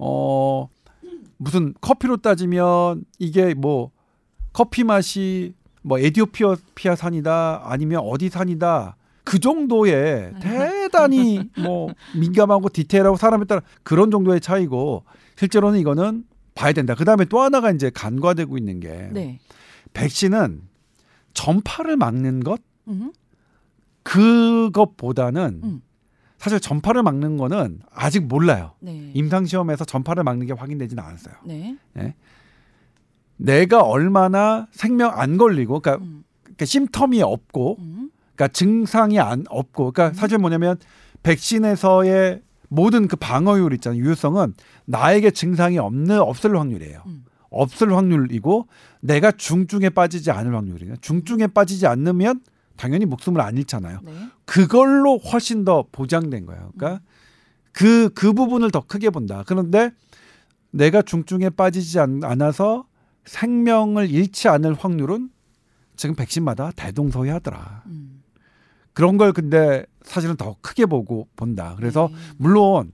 [0.00, 0.02] 음.
[0.02, 0.68] 어
[1.36, 3.90] 무슨 커피로 따지면 이게 뭐
[4.52, 13.44] 커피 맛이 뭐 에디오피아 산이다 아니면 어디 산이다 그 정도의 대단히 뭐 민감하고 디테일하고 사람에
[13.44, 15.04] 따라 그런 정도의 차이고
[15.36, 16.24] 실제로는 이거는
[16.54, 16.94] 봐야 된다.
[16.94, 19.38] 그 다음에 또 하나가 이제 간과되고 있는 게 네.
[19.92, 20.62] 백신은
[21.32, 23.12] 전파를 막는 것 음.
[24.02, 25.82] 그것보다는 음.
[26.40, 28.72] 사실 전파를 막는 거는 아직 몰라요.
[28.80, 29.10] 네.
[29.12, 31.34] 임상 시험에서 전파를 막는 게 확인되지는 않았어요.
[31.44, 32.14] 네.
[33.36, 36.24] 내가 얼마나 생명 안 걸리고, 그러니까, 음.
[36.42, 38.10] 그러니까 심텀이 없고, 음.
[38.34, 40.78] 그러니까 증상이 안 없고, 그러니까 사실 뭐냐면
[41.22, 44.00] 백신에서의 모든 그 방어율 있잖아요.
[44.00, 44.54] 유효성은
[44.86, 47.02] 나에게 증상이 없는 없을 확률이에요.
[47.04, 47.24] 음.
[47.50, 48.66] 없을 확률이고
[49.00, 50.96] 내가 중증에 빠지지 않을 확률이에요.
[51.02, 52.40] 중증에 빠지지 않으면
[52.80, 54.00] 당연히 목숨을 안 잃잖아요.
[54.02, 54.12] 네.
[54.46, 56.72] 그걸로 훨씬 더 보장된 거예요.
[56.74, 57.02] 그러니까
[57.72, 59.44] 그, 그 부분을 더 크게 본다.
[59.46, 59.90] 그런데
[60.70, 62.86] 내가 중증에 빠지지 않, 않아서
[63.26, 65.28] 생명을 잃지 않을 확률은
[65.94, 67.82] 지금 백신마다 대동소이하더라.
[67.84, 68.22] 음.
[68.94, 71.74] 그런 걸 근데 사실은 더 크게 보고 본다.
[71.76, 72.16] 그래서 네.
[72.38, 72.92] 물론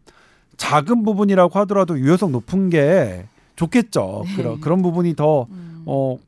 [0.56, 4.24] 작은 부분이라고 하더라도 유효성 높은 게 좋겠죠.
[4.26, 4.34] 네.
[4.34, 5.84] 그런 그런 부분이 더 음.
[5.86, 6.18] 어,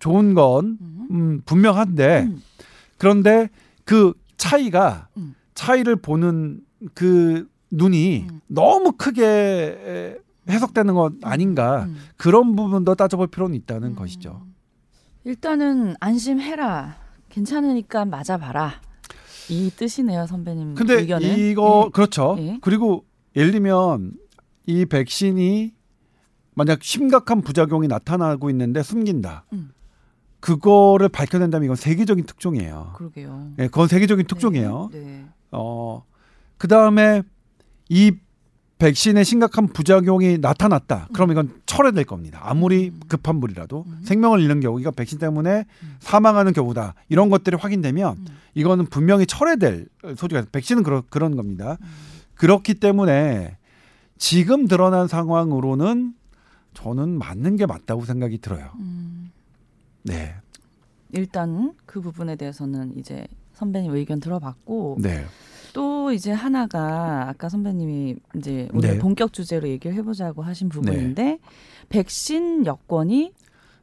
[0.00, 1.08] 좋은 건 음.
[1.12, 2.42] 음, 분명한데 음.
[2.98, 3.48] 그런데
[3.84, 5.34] 그 차이가 음.
[5.54, 6.60] 차이를 보는
[6.94, 8.40] 그 눈이 음.
[8.46, 10.18] 너무 크게
[10.48, 11.96] 해석되는 것 아닌가 음.
[12.16, 13.94] 그런 부분도 따져볼 필요는 있다는 음.
[13.94, 14.42] 것이죠.
[15.24, 16.96] 일단은 안심해라.
[17.28, 18.80] 괜찮으니까 맞아봐라.
[19.50, 21.38] 이 뜻이네요, 선배님 근데 의견은.
[21.38, 21.90] 이거 예.
[21.90, 22.36] 그렇죠.
[22.38, 22.58] 예.
[22.62, 23.04] 그리고
[23.36, 24.12] 예를 들면
[24.66, 25.74] 이 백신이
[26.54, 29.44] 만약 심각한 부작용이 나타나고 있는데 숨긴다.
[29.52, 29.70] 음.
[30.40, 32.92] 그거를 밝혀낸다면 이건 세계적인 특종이에요.
[32.96, 33.52] 그러게요.
[33.58, 34.90] 예, 그건 세계적인 특종이에요.
[34.92, 35.00] 네.
[35.00, 35.24] 네.
[35.50, 36.04] 어,
[36.56, 37.22] 그 다음에
[37.88, 38.12] 이
[38.78, 41.08] 백신의 심각한 부작용이 나타났다.
[41.12, 42.40] 그럼 이건 철회될 겁니다.
[42.44, 43.00] 아무리 음.
[43.08, 44.00] 급한 불이라도 음.
[44.04, 45.96] 생명을 잃는 경우, 이거 백신 때문에 음.
[45.98, 46.94] 사망하는 경우다.
[47.08, 48.26] 이런 것들이 확인되면 음.
[48.54, 50.50] 이거는 분명히 철회될 소지가 있어요.
[50.52, 51.76] 백신은 그런 그런 겁니다.
[51.80, 51.86] 음.
[52.36, 53.56] 그렇기 때문에
[54.16, 56.14] 지금 드러난 상황으로는
[56.74, 58.70] 저는 맞는 게 맞다고 생각이 들어요.
[58.78, 59.17] 음.
[60.08, 60.34] 네,
[61.12, 65.24] 일단 그 부분에 대해서는 이제 선배님 의견 들어봤고 네,
[65.72, 68.98] 또 이제 하나가 아까 선배님이 이제 오늘 네.
[68.98, 71.38] 본격 주제로 얘기를 해보자고 하신 부분인데
[71.88, 73.32] 백신 여권이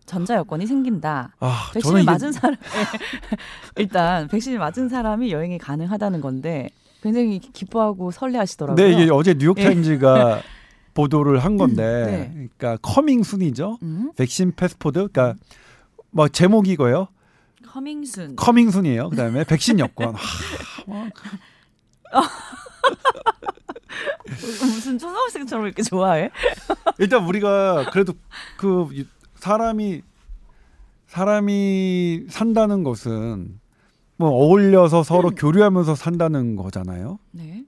[0.05, 1.36] 전자 여권이 생긴다.
[1.39, 2.55] 아, 백신을 저는 이게 맞은 사람
[3.78, 6.69] 일단 백신을 맞은 사람이 여행이 가능하다는 건데
[7.01, 8.84] 굉장히 기뻐하고 설레하시더라고요.
[8.84, 9.63] 네 이게 어제 뉴욕 예.
[9.63, 10.41] 타임즈가
[10.95, 12.32] 보도를 한 건데, 네.
[12.34, 13.78] 그러니까 coming soon이죠.
[13.84, 14.11] 음?
[14.15, 15.36] 백신 passport, 그러니까
[16.16, 17.09] 뭐 제목이 이거예요.
[17.68, 18.38] coming soon.
[18.38, 19.10] coming soon이에요.
[19.09, 20.16] 그다음에 백신 여권.
[20.16, 20.22] 하,
[20.88, 21.09] 뭐,
[24.26, 26.30] 무슨 초등학생처럼 이렇게 좋아해?
[26.99, 28.13] 일단 우리가 그래도
[28.55, 29.05] 그 이-
[29.36, 30.03] 사람이
[31.07, 33.59] 사람이 산다는 것은
[34.16, 37.20] 뭐 어울려서 서로 교류하면서 산다는 거잖아요.
[37.32, 37.66] 네.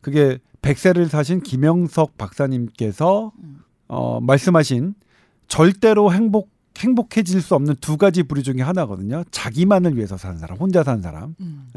[0.00, 3.64] 그게 백세를 사신 김영석 박사님께서 음.
[3.88, 4.94] 어, 말씀하신
[5.48, 6.50] 절대로 행복
[6.80, 9.24] 행복해질 수 없는 두 가지 부류 중에 하나거든요.
[9.30, 11.34] 자기만을 위해서 사는 사람, 혼자 사는 사람.
[11.40, 11.68] 음.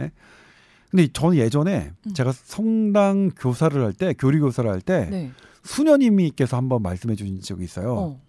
[0.89, 2.13] 근데 저는 예전에 음.
[2.13, 5.31] 제가 성당 교사를 할 때, 교리 교사를 할때 네.
[5.63, 7.95] 수녀님께서 한번 말씀해 주신 적이 있어요.
[7.95, 8.21] 어.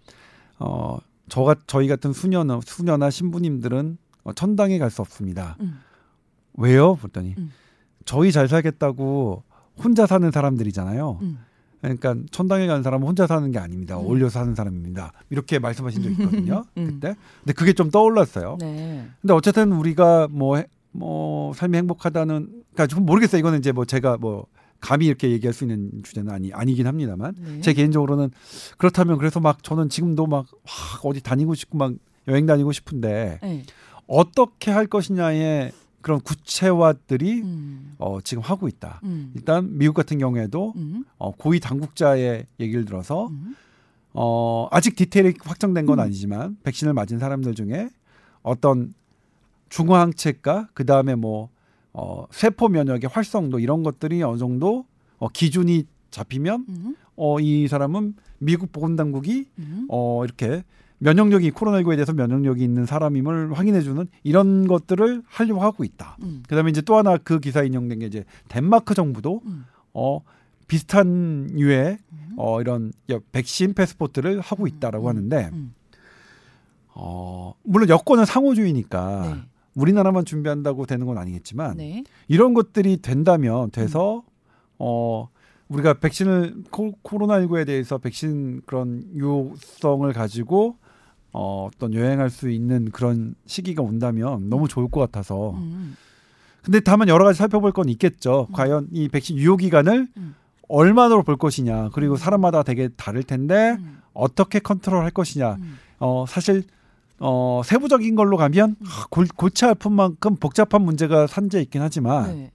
[0.59, 0.97] 어,
[1.29, 5.57] 저가 저희 같은 수녀나 수녀나 신부님들은 어, 천당에 갈 수 없습니다.
[5.59, 5.79] 음.
[6.55, 6.95] 왜요?
[6.95, 7.51] 그랬더니 음.
[8.05, 9.43] 저희 잘 살겠다고
[9.77, 11.19] 혼자 사는 사람들이잖아요.
[11.91, 11.97] 음.
[11.97, 13.95] 그러니까 천당에 가는 사람은 혼자 사는 게 아닙니다.
[13.97, 14.05] 음.
[14.05, 15.11] 어울려 사는 사람입니다.
[15.29, 16.63] 이렇게 말씀하신 적이 있거든요.
[16.77, 16.85] 음.
[16.99, 17.15] 그때.
[17.41, 18.57] 근데 그게 좀 떠올랐어요.
[18.59, 19.07] 네.
[19.21, 23.39] 근데 어쨌든 우리가 뭐, 해- 뭐 삶이 행복하다는 그러니까 좀 모르겠어요.
[23.39, 24.45] 이거는 이제 뭐 제가 뭐
[24.81, 27.61] 감히 이렇게 얘기할 수 있는 주제는 아니 아니긴 합니다만 네.
[27.61, 28.29] 제 개인적으로는
[28.77, 31.93] 그렇다면 그래서 막 저는 지금도 막 와, 어디 다니고 싶고 막
[32.27, 33.63] 여행 다니고 싶은데 네.
[34.07, 35.71] 어떻게 할 것이냐의
[36.05, 37.95] 그런 구체화들이 음.
[37.97, 39.01] 어, 지금 하고 있다.
[39.05, 39.31] 음.
[39.33, 41.03] 일단 미국 같은 경우에도 음.
[41.17, 43.55] 어, 고위 당국자의 얘기를 들어서 음.
[44.13, 46.03] 어, 아직 디테일이 확정된 건 음.
[46.03, 47.89] 아니지만 백신을 맞은 사람들 중에
[48.43, 48.93] 어떤
[49.69, 51.49] 중화항체가 그 다음에 뭐
[51.91, 54.85] 어, 세포 면역의 활성도 이런 것들이 어느 정도
[55.17, 56.95] 어, 기준이 잡히면 음.
[57.15, 59.87] 어, 이 사람은 미국 보건당국이 음.
[59.89, 60.63] 어, 이렇게
[60.99, 66.17] 면역력이 코로나19에 대해서 면역력이 있는 사람임을 확인해주는 이런 것들을 하려고 하고 있다.
[66.23, 66.43] 음.
[66.47, 69.65] 그다음에 이제 또 하나 그 기사 인용된 게 이제 덴마크 정부도 음.
[69.93, 70.21] 어
[70.67, 72.33] 비슷한 유의 음.
[72.37, 75.09] 어 이런 여- 백신 패스포트를 하고 있다라고 음.
[75.09, 75.73] 하는데 음.
[76.93, 79.41] 어 물론 여권은 상호주의니까 네.
[79.75, 82.03] 우리나라만 준비한다고 되는 건 아니겠지만 네.
[82.27, 84.21] 이런 것들이 된다면 돼서 음.
[84.79, 85.29] 어
[85.67, 90.77] 우리가 백신을 코, 코로나19에 대해서 백신 그런 유효성을 가지고
[91.37, 95.97] 어, 어떤 여행할 수 있는 그런 시기가 온다면 너무 좋을 것 같아서 음.
[96.61, 98.47] 근데 다만 여러 가지 살펴볼 건 있겠죠.
[98.49, 98.53] 음.
[98.53, 100.35] 과연 이 백신 유효 기간을 음.
[100.69, 101.89] 얼마나 볼 것이냐.
[101.93, 102.17] 그리고 음.
[102.17, 104.01] 사람마다 되게 다를 텐데 음.
[104.13, 105.55] 어떻게 컨트롤할 것이냐.
[105.55, 105.77] 음.
[105.99, 106.63] 어 사실
[107.19, 108.85] 어 세부적인 걸로 가면 음.
[108.87, 112.51] 아, 골, 골치 아픈 만큼 복잡한 문제가 산재 있긴 하지만 네.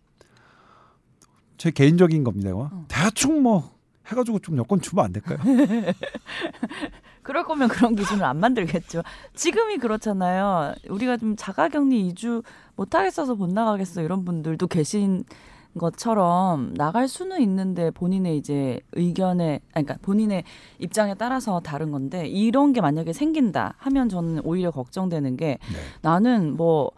[1.59, 2.49] 제 개인적인 겁니다.
[2.49, 2.70] 이거.
[2.72, 2.87] 어.
[2.89, 3.70] 대충 뭐
[4.07, 5.39] 해가지고 좀 여권 주면 안 될까요?
[7.31, 9.03] 그럴 거면 그런 기준을 안 만들겠죠.
[9.35, 10.74] 지금이 그렇잖아요.
[10.89, 12.43] 우리가 좀 자가격리 이주
[12.74, 15.22] 못 하겠어서 못 나가겠어 이런 분들도 계신
[15.78, 20.43] 것처럼 나갈 수는 있는데 본인의 이제 의견에 아니, 그러니까 본인의
[20.81, 25.78] 입장에 따라서 다른 건데 이런 게 만약에 생긴다 하면 저는 오히려 걱정되는 게 네.
[26.03, 26.91] 나는 뭐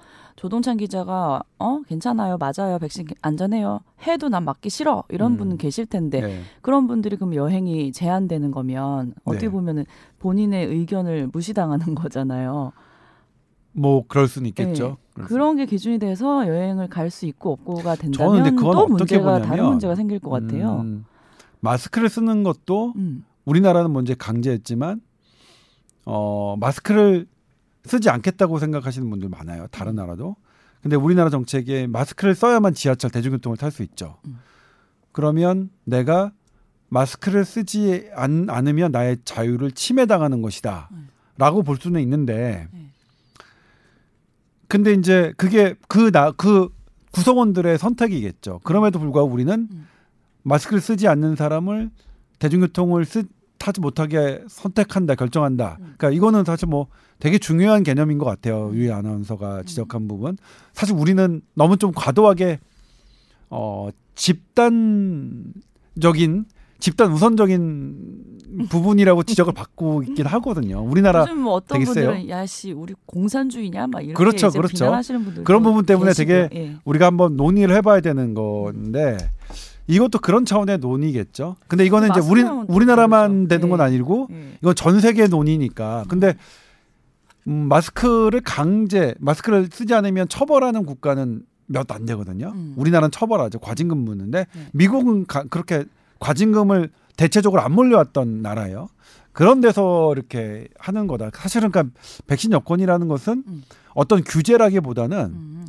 [0.43, 5.37] 조동찬 기자가 어 괜찮아요 맞아요 백신 안전해요 해도 난 맞기 싫어 이런 음.
[5.37, 6.41] 분은 계실 텐데 네.
[6.63, 9.53] 그런 분들이 그럼 여행이 제한되는 거면 어떻게 네.
[9.53, 9.85] 보면은
[10.19, 12.73] 본인의 의견을 무시당하는 거잖아요.
[13.71, 14.97] 뭐 그럴 수는 있겠죠.
[15.17, 15.23] 네.
[15.27, 19.71] 그런 게 기준이 돼서 여행을 갈 수 있고 없고가 된다면 또 어떻게 문제가 다른 보냐면,
[19.71, 20.81] 문제가 생길 것 같아요.
[20.81, 21.05] 음,
[21.61, 23.25] 마스크를 쓰는 것도 음.
[23.45, 25.03] 우리나라는 먼저 강제했지만
[26.05, 27.29] 어 마스크를
[27.85, 29.67] 쓰지 않겠다고 생각하시는 분들 많아요.
[29.71, 29.97] 다른 음.
[29.97, 30.37] 나라도.
[30.83, 34.19] 근데 우리나라 정책에 마스크를 써야만 지하철 대중교통을 탈 수 있죠.
[34.27, 34.39] 음.
[35.13, 36.33] 그러면 내가
[36.89, 40.89] 마스크를 쓰지 않, 않으면 나의 자유를 침해당하는 것이다.
[40.93, 41.09] 음.
[41.39, 42.87] 라고 볼 수는 있는데 네.
[44.69, 46.69] 근데 이제 그게 그 나 그
[47.13, 48.61] 구성원들의 선택이겠죠.
[48.65, 49.87] 그럼에도 불구하고 우리는 음.
[50.43, 51.91] 마스크를 쓰지 않는 사람을
[52.39, 53.25] 대중교통을 쓰,
[53.63, 55.77] 타지 못하게 선택한다, 결정한다.
[55.79, 55.95] 음.
[55.97, 56.89] 그러니까 이거는 사실 뭐
[57.21, 58.71] 되게 중요한 개념인 것 같아요.
[58.71, 58.75] 음.
[58.75, 60.37] 유희 아나운서가 지적한 부분.
[60.73, 62.59] 사실 우리는 너무 좀 과도하게
[63.51, 65.55] 어 집단적인
[66.81, 68.25] 집단 우선적인
[68.69, 70.83] 부분이라고 지적을 받고 있긴 하거든요.
[70.83, 71.85] 우리나라 뭐 어떤 되게.
[71.85, 74.75] 분들은 야씨 우리 공산주의냐 막 이렇게 그렇죠, 그렇죠.
[74.87, 76.77] 비난하시는 분들 그런 부분 때문에 되게 예.
[76.85, 79.17] 우리가 한번 논의를 해봐야 되는 건데
[79.87, 81.57] 이것도 그런 차원의 논의겠죠.
[81.69, 83.49] 근데 이거는 이제 우리 우리나라만 다르죠.
[83.49, 83.85] 되는 건 예.
[83.85, 84.59] 아니고 예.
[84.63, 86.05] 이건 전 세계 논의니까.
[86.09, 86.37] 근데
[87.49, 92.53] 음, 마스크를 강제 마스크를 쓰지 않으면 처벌하는 국가는 몇 안 되거든요.
[92.55, 92.75] 음.
[92.77, 93.59] 우리나라는 처벌하죠.
[93.59, 94.67] 과징금 묻는데 네.
[94.73, 95.85] 미국은 가, 그렇게
[96.21, 98.89] 과징금을 대체적으로 안 몰려왔던 나라예요.
[99.33, 101.31] 그런 데서 이렇게 하는 거다.
[101.35, 101.95] 사실은 그러니까
[102.27, 103.63] 백신 여권이라는 것은 음.
[103.95, 105.67] 어떤 규제라기보다는 음.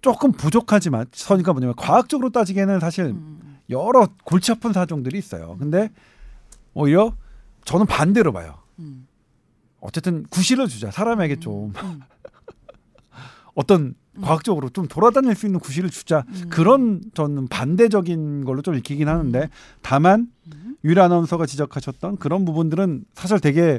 [0.00, 3.47] 조금 부족하지만 그러니까 뭐냐면 과학적으로 따지기에는 사실 음.
[3.70, 5.56] 여러 골치 아픈 사정들이 있어요.
[5.58, 5.90] 근데
[6.74, 7.14] 오히려
[7.64, 8.58] 저는 반대로 봐요.
[8.78, 9.06] 음.
[9.80, 10.90] 어쨌든 구실을 주자.
[10.90, 12.00] 사람에게 좀 음.
[13.54, 14.20] 어떤 음.
[14.22, 16.24] 과학적으로 좀 돌아다닐 수 있는 구실을 주자.
[16.28, 16.48] 음.
[16.48, 19.48] 그런 저는 반대적인 걸로 좀 읽히긴 하는데
[19.82, 20.76] 다만 음.
[20.84, 23.78] 유일 아나운서가 지적하셨던 그런 부분들은 사실 되게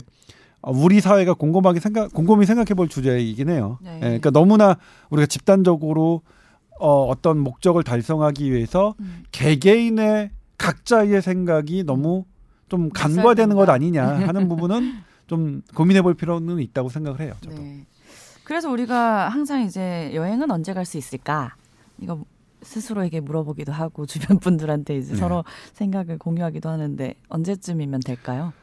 [0.61, 3.79] 어, 우리 사회가 곰곰하게 생각 곰곰이 생각해 볼 주제이긴 해요.
[3.81, 3.95] 네.
[3.95, 4.77] 예, 그러니까 너무나
[5.09, 6.21] 우리가 집단적으로
[6.79, 9.23] 어, 어떤 목적을 달성하기 위해서 음.
[9.31, 12.25] 개개인의 각자의 생각이 너무
[12.69, 14.93] 좀 간과되는 것 아니냐 하는 부분은
[15.27, 17.33] 좀 고민해 볼 필요는 있다고 생각을 해요.
[17.41, 17.55] 저도.
[17.61, 17.85] 네.
[18.43, 21.55] 그래서 우리가 항상 이제 여행은 언제 갈 수 있을까?
[21.99, 22.23] 이거
[22.61, 25.19] 스스로에게 물어보기도 하고 주변 분들한테 이제 네.
[25.19, 28.53] 서로 생각을 공유하기도 하는데 언제쯤이면 될까요?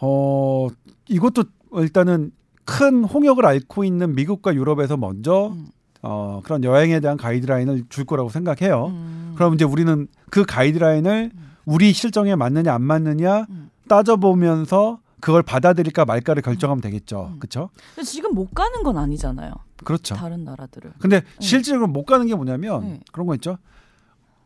[0.00, 0.68] 어
[1.08, 2.32] 이것도 일단은
[2.64, 5.68] 큰 홍역을 앓고 있는 미국과 유럽에서 먼저 음.
[6.02, 8.86] 어 그런 여행에 대한 가이드라인을 줄 거라고 생각해요.
[8.88, 9.32] 음.
[9.36, 11.30] 그럼 이제 우리는 그 가이드라인을
[11.64, 13.70] 우리 실정에 맞느냐 안 맞느냐 음.
[13.88, 17.30] 따져보면서 그걸 받아들일까 말까를 결정하면 되겠죠.
[17.34, 17.38] 음.
[17.38, 17.70] 그렇죠?
[17.94, 19.52] 근데 지금 못 가는 건 아니잖아요.
[19.84, 20.16] 그렇죠.
[20.16, 20.94] 다른 나라들을.
[20.98, 23.00] 근데 실질적으로 못 가는 게 뭐냐면 네.
[23.12, 23.58] 그런 거 있죠.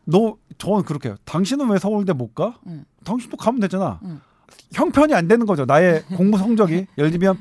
[0.04, 1.16] 너 저는 그렇게 해요.
[1.24, 2.58] 당신은 왜 서울대 못 가?
[2.66, 2.84] 응.
[3.04, 4.00] 당신도 가면 되잖아.
[4.04, 4.20] 응.
[4.72, 5.64] 형편이 안 되는 거죠.
[5.64, 7.38] 나의 공부 성적이 예를 들면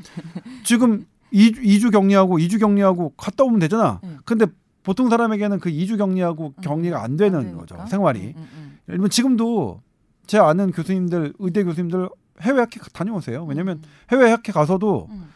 [0.64, 4.00] 지금 2주, 2주 격리하고 2주 격리하고 갔다 오면 되잖아.
[4.04, 4.20] 응.
[4.26, 4.46] 근데
[4.84, 6.62] 보통 사람에게는 그 2주 격리하고 응.
[6.62, 7.58] 격리가 안 되는 안.
[7.58, 7.78] 거죠.
[7.90, 8.34] 생활이.
[8.38, 9.82] 음, 음, 들면 지금도
[10.28, 12.10] 제 아는 교수님들 의대 교수님들
[12.42, 13.44] 해외 학회 다녀오세요.
[13.44, 13.50] 음.
[13.50, 15.30] 왜냐면 해외 학회 가서도 음,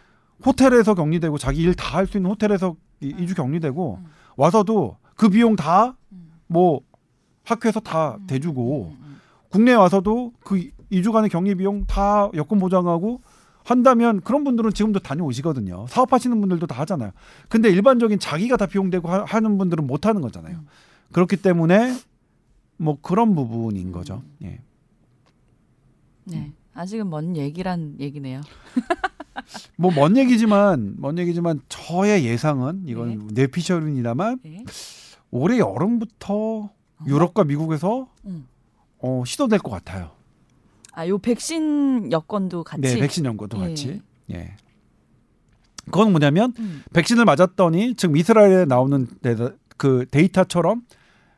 [0.46, 3.26] 호텔에서 격리되고 자기 일 다 할 수 있는 호텔에서 이, 음.
[3.26, 4.06] 2주 격리되고 음.
[4.38, 6.82] 와서도 그 비용 다 음, 뭐
[7.44, 9.20] 학회에서 다 음, 대주고 음, 음.
[9.50, 13.22] 국내에 와서도 그 2주간의 격리 비용 다 여권 보장하고
[13.70, 15.86] 한다면 그런 분들은 지금도 다녀오시거든요.
[15.90, 17.12] 사업하시는 분들도 다 하잖아요.
[17.50, 20.58] 근데 일반적인 자기가 다 비용되고 하, 하는 분들은 못 하는 거잖아요.
[20.58, 20.68] 음.
[21.12, 21.96] 그렇기 때문에
[22.78, 24.24] 뭐 그런 부분인 거죠.
[24.42, 24.48] 음.
[24.48, 24.60] 예.
[26.26, 26.52] 네.
[26.74, 28.42] 아직은 먼 얘기란 얘기네요.
[29.78, 33.42] 뭐 먼 얘기지만 먼 얘기지만 저의 예상은 이건 네.
[33.44, 34.64] 내피셜입니다만 네.
[35.32, 36.70] 올해 여름부터
[37.08, 38.48] 유럽과 미국에서 음.
[39.00, 40.12] 어, 시도될 것 같아요.
[40.94, 42.82] 아, 요 백신 여건도 같이.
[42.82, 43.68] 네, 백신 연구도 예.
[43.70, 44.02] 같이.
[44.32, 44.56] 예.
[45.86, 46.84] 그건 뭐냐면 음.
[46.94, 50.84] 백신을 맞았더니 지금 이스라엘에 나오는 데다, 그 데이터처럼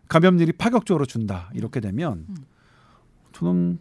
[0.07, 1.49] 감염률이 파격적으로 준다.
[1.53, 2.35] 이렇게 되면 음.
[3.33, 3.79] 저는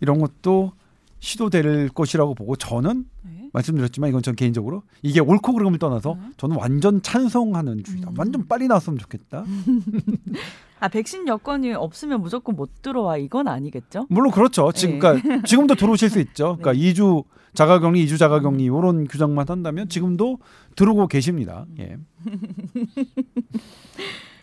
[0.00, 0.72] 이런 것도
[1.18, 3.50] 시도될 것이라고 보고 저는 네.
[3.52, 6.32] 말씀드렸지만 이건 전 개인적으로 이게 옳고 그름을 떠나서 음.
[6.36, 8.10] 저는 완전 찬성하는 주의다.
[8.10, 8.14] 음.
[8.18, 9.44] 완전 빨리 나왔으면 좋겠다.
[10.80, 14.06] 아, 백신 여건이 없으면 무조건 못 들어와 이건 아니겠죠?
[14.10, 14.70] 물론 그렇죠.
[14.72, 14.98] 지금 네.
[14.98, 16.56] 그러니까 지금도 들어오실 수 있죠.
[16.58, 16.78] 그러니까 네.
[16.78, 20.38] 이 2주 자가격리, 2주 자가격리 이런 규정만 한다면 지금도
[20.76, 21.66] 들어오고 계십니다.
[21.68, 21.76] 음.
[21.78, 21.96] 예.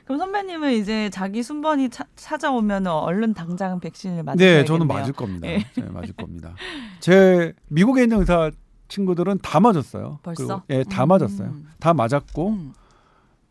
[0.06, 4.62] 그럼 선배님은 이제 자기 순번이 차, 찾아오면 얼른 당장 백신을 맞으셔야겠네요.
[4.62, 5.48] 네, 저는 맞을 겁니다.
[5.48, 5.66] 네.
[5.76, 6.56] 네, 맞을 겁니다.
[7.00, 8.52] 제 미국에 있는 의사
[8.88, 10.20] 친구들은 다 맞았어요.
[10.24, 10.64] 벌써?
[10.68, 11.08] 그리고, 예, 다 음.
[11.10, 11.56] 맞았어요.
[11.80, 12.74] 다 맞았고 음.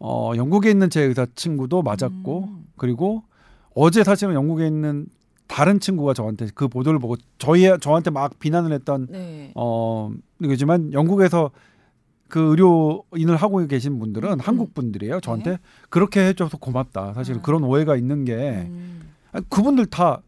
[0.00, 2.59] 어, 영국에 있는 제 의사 친구도 맞았고 음.
[2.80, 3.22] 그리고
[3.74, 5.04] 어제 사실은 영국에 있는
[5.46, 9.52] 다른 친구가 저한테 그 보도를 보고 저희 저한테 막 비난을 했던 네.
[9.54, 10.10] 어
[10.40, 11.50] 이거지만 영국에서
[12.28, 15.20] 그 의료인을 하고 계신 분들은 음, 한국 분들이에요.
[15.20, 15.58] 저한테
[15.90, 17.12] 그렇게 해줘서 고맙다.
[17.12, 17.36] 사실 아.
[17.36, 19.10] 은 그런 오해가 있는 게 음.
[19.50, 20.22] 그분들 다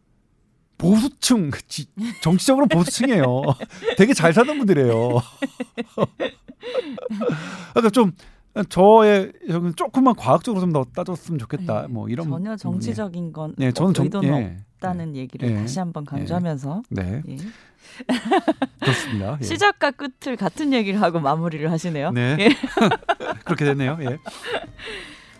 [0.77, 1.87] 보수층 지-
[2.21, 3.41] 정치적으로 보수층이에요.
[3.97, 4.93] 되게 잘 사는 분들이에요.
[7.73, 8.11] 그러니까 좀
[8.69, 9.31] 저의
[9.75, 11.83] 조금만 과학적으로 좀 더 따졌으면 좋겠다.
[11.83, 11.87] 네.
[11.87, 12.55] 뭐 이런 전혀.
[12.55, 14.57] 정치적인 건 네, 저는 정, 의도는 예.
[14.75, 15.55] 없다는 얘기를 예.
[15.55, 17.37] 다시 한번 강조하면서 네, 예.
[18.81, 19.37] 그렇습니다.
[19.41, 19.45] 예.
[19.45, 22.11] 시작과 끝을 같은 얘기를 하고 마무리를 하시네요.
[22.11, 22.49] 네, 예.
[23.45, 23.97] 그렇게 됐네요.
[24.01, 24.17] 예.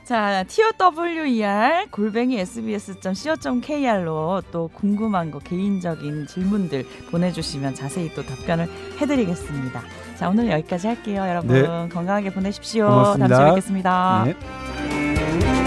[0.03, 8.67] 자, TOWER 골뱅이 sbs.co.kr로 또 궁금한 거 개인적인 질문들 보내주시면 자세히 또 답변을
[8.99, 9.81] 해드리겠습니다.
[10.23, 11.25] 자, 오늘 여기까지 할게요.
[11.27, 11.67] 여러분 네.
[11.89, 12.87] 건강하게 보내십시오.
[12.87, 13.27] 고맙습니다.
[13.27, 14.23] 다음 주에 뵙겠습니다.
[14.25, 15.62] 네.